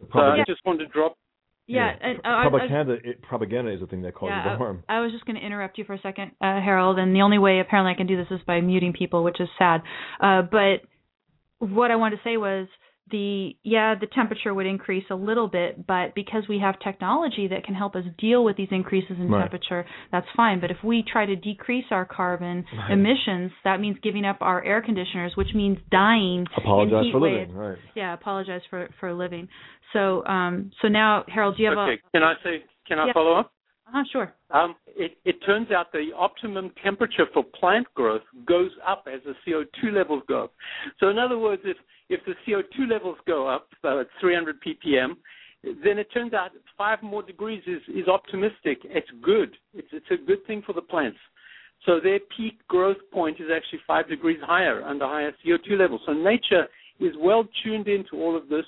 [0.00, 1.16] So Propaganda, I just want to drop.
[1.70, 2.08] Yeah, yeah.
[2.08, 4.82] and, uh, I- I- propaganda, it, propaganda is the thing that causes yeah, the harm.
[4.88, 7.22] I, I was just going to interrupt you for a second, uh, Harold, and the
[7.22, 9.82] only way apparently I can do this is by muting people, which is sad.
[10.20, 10.82] Uh, but
[11.58, 12.66] what I wanted to say was
[13.10, 17.64] the yeah, the temperature would increase a little bit, but because we have technology that
[17.64, 19.42] can help us deal with these increases in Right.
[19.42, 20.60] temperature, that's fine.
[20.60, 22.90] But if we try to decrease our carbon Right.
[22.92, 27.20] emissions, that means giving up our air conditioners, which means dying in Apologize heat for
[27.20, 27.50] waves.
[27.50, 27.78] living, right?
[27.94, 29.48] Yeah, apologize for for living.
[29.92, 32.64] So um so now Harold, do you have a Okay, can I say?
[32.86, 33.12] Can I Yeah.
[33.12, 33.52] follow up?
[33.90, 34.32] Uh-huh, sure.
[34.50, 39.34] Um, it, it turns out the optimum temperature for plant growth goes up as the
[39.46, 40.52] CO2 levels go up.
[41.00, 41.76] So, in other words, if,
[42.08, 45.14] if the CO2 levels go up uh, at 300 ppm,
[45.84, 48.78] then it turns out five more degrees is, is optimistic.
[48.84, 49.56] It's good.
[49.74, 51.18] It's, it's a good thing for the plants.
[51.84, 56.02] So their peak growth point is actually five degrees higher under higher CO2 levels.
[56.06, 56.66] So nature
[57.00, 58.66] is well tuned into all of this,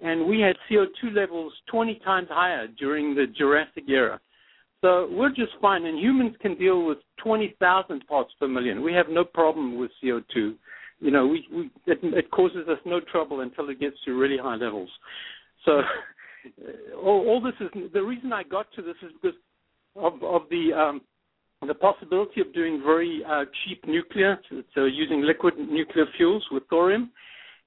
[0.00, 4.20] and we had CO2 levels 20 times higher during the Jurassic era.
[4.82, 8.82] So we're just fine, and humans can deal with 20,000 parts per million.
[8.82, 10.54] We have no problem with CO2.
[10.98, 14.38] You know, we, we it, it causes us no trouble until it gets to really
[14.38, 14.90] high levels.
[15.64, 15.82] So
[16.96, 19.38] all, all this is the reason I got to this is because
[19.96, 21.00] of, of the um,
[21.66, 24.36] the possibility of doing very uh, cheap nuclear,
[24.74, 27.12] so using liquid nuclear fuels with thorium.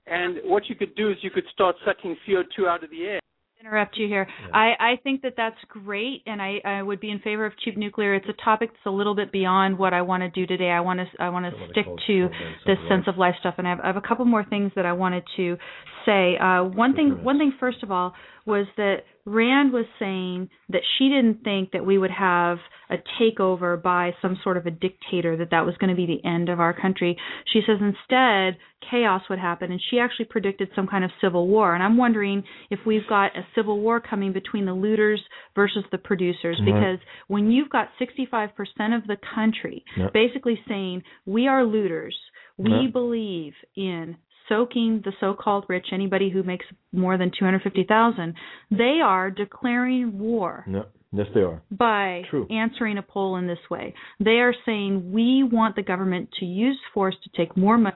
[0.07, 3.19] And what you could do is you could start sucking CO2 out of the air.
[3.59, 4.27] Interrupt you here.
[4.53, 7.77] I, I think that that's great, and I, I would be in favor of cheap
[7.77, 8.13] nuclear.
[8.13, 10.69] It's a topic that's a little bit beyond what I want to do today.
[10.69, 12.29] I want to I want to stick to
[12.65, 14.43] this sense of sense of life stuff, and I have, I have a couple more
[14.43, 15.57] things that I wanted to
[16.05, 16.37] say.
[16.37, 18.13] Uh, one thing one thing first of all
[18.45, 22.59] was that Rand was saying that she didn't think that we would have
[22.91, 26.23] a takeover by some sort of a dictator that that was going to be the
[26.27, 27.17] end of our country.
[27.51, 28.57] She says instead
[28.91, 32.43] chaos would happen and she actually predicted some kind of civil war and I'm wondering
[32.69, 35.21] if we've got a civil war coming between the looters
[35.55, 36.73] versus the producers Right.
[36.75, 38.51] because when you've got 65%
[38.95, 40.13] of the country Yep.
[40.13, 42.15] basically saying we are looters
[42.57, 42.93] we Yep.
[42.93, 44.17] believe in
[44.49, 48.33] soaking the so-called rich anybody who makes more than 250,000
[48.71, 51.61] they are declaring war No, yes, they are.
[51.71, 52.47] by True.
[52.49, 53.93] answering a poll in this way.
[54.19, 57.95] They are saying we want the government to use force to take more money.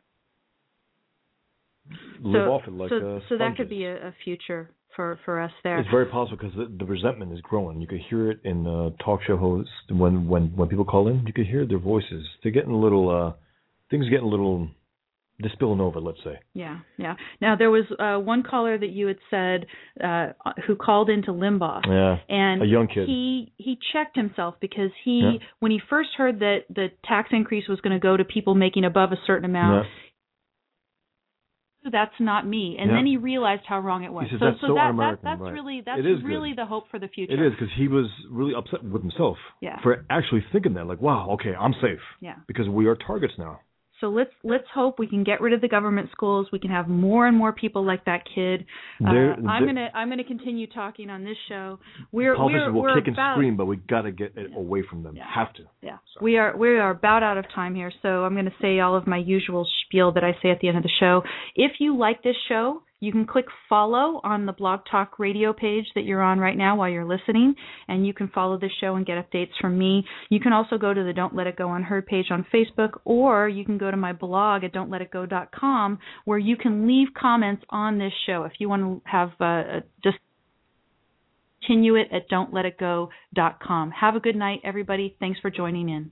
[2.22, 5.18] Live so, off it like so, uh, so that could be a, a future for
[5.26, 5.80] for us there.
[5.80, 7.82] It's very possible because the, the resentment is growing.
[7.82, 11.26] You could hear it in uh, talk show hosts when when when people call in.
[11.26, 12.28] You could hear their voices.
[12.44, 13.10] They're getting a little.
[13.10, 13.34] uh
[13.90, 14.70] Things are getting a little
[15.40, 16.00] they're spilling over.
[16.00, 16.40] Let's say.
[16.54, 17.16] Yeah, yeah.
[17.42, 19.66] Now there was uh, one caller that you had said
[20.04, 20.34] uh,
[20.68, 22.18] who called into Limbaugh, Yeah.
[22.30, 23.08] and A young kid.
[23.08, 25.48] He he checked himself because he Yeah.
[25.60, 28.84] when he first heard that the tax increase was going to go to people making
[28.86, 29.86] above a certain amount.
[29.86, 29.92] Yeah.
[31.92, 32.98] That's not me, and Yeah.
[32.98, 34.28] then he realized how wrong it was.
[34.30, 35.54] Says, so, "That's so, so that, that that's right.
[35.54, 36.58] really that's really good.
[36.58, 37.34] the hope for the future.
[37.34, 39.80] It is because he was really upset with himself Yeah.
[39.82, 42.36] for actually thinking that, like, wow, okay, I'm safe Yeah.
[42.48, 43.62] because we are targets now.
[44.02, 46.48] So let's let's hope we can get rid of the government schools.
[46.52, 48.66] We can have more and more people like that kid.
[49.06, 51.80] Uh, They're- I'm gonna I'm gonna continue talking on this show.
[52.12, 54.84] We're Politicians we're, will we're kick and scream, but we got to get it away
[54.90, 55.16] from them.
[55.16, 55.26] Yeah.
[55.34, 55.64] Have to.
[55.82, 58.80] Yeah, we are we are about out of time here, so I'm going to say
[58.80, 61.24] all of my usual spiel that I say at the end of the show.
[61.56, 65.86] If you like this show, you can click follow on the Blog Talk Radio page
[65.96, 67.56] that you're on right now while you're listening,
[67.88, 70.06] and you can follow this show and get updates from me.
[70.30, 73.00] You can also go to the Don't Let It Go on Unheard page on Facebook,
[73.06, 77.98] or you can go to my blog at don'tletitgo.com where you can leave comments on
[77.98, 80.18] this show if you want to have uh, just
[81.62, 83.92] continue it at don'tletitgo.com.
[83.92, 85.16] Have a good night, everybody.
[85.20, 86.12] Thanks for joining in.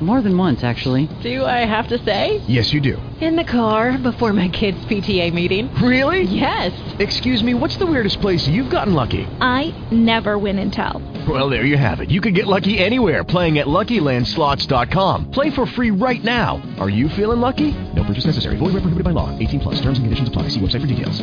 [0.00, 1.08] More than once, actually.
[1.22, 2.40] Do I have to say?
[2.48, 2.96] Yes, you do.
[3.20, 5.72] In the car before my kids' PTA meeting.
[5.74, 6.22] Really?
[6.22, 6.72] Yes.
[6.98, 9.26] Excuse me, what's the weirdest place you've gotten lucky?
[9.42, 11.02] I never win and tell.
[11.28, 12.10] Well, there you have it.
[12.10, 15.30] You can get lucky anywhere playing at LuckyLandSlots.com.
[15.32, 16.62] Play for free right now.
[16.78, 17.72] Are you feeling lucky?
[17.94, 18.56] No purchase necessary.
[18.56, 19.38] Void where prohibited by law.
[19.38, 19.74] 18 plus.
[19.82, 20.48] Terms and conditions apply.
[20.48, 21.22] See website for details.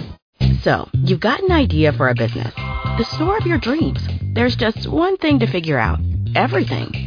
[0.62, 2.54] So, you've got an idea for a business.
[2.56, 4.08] The store of your dreams.
[4.34, 6.00] There's just one thing to figure out.
[6.36, 7.07] Everything.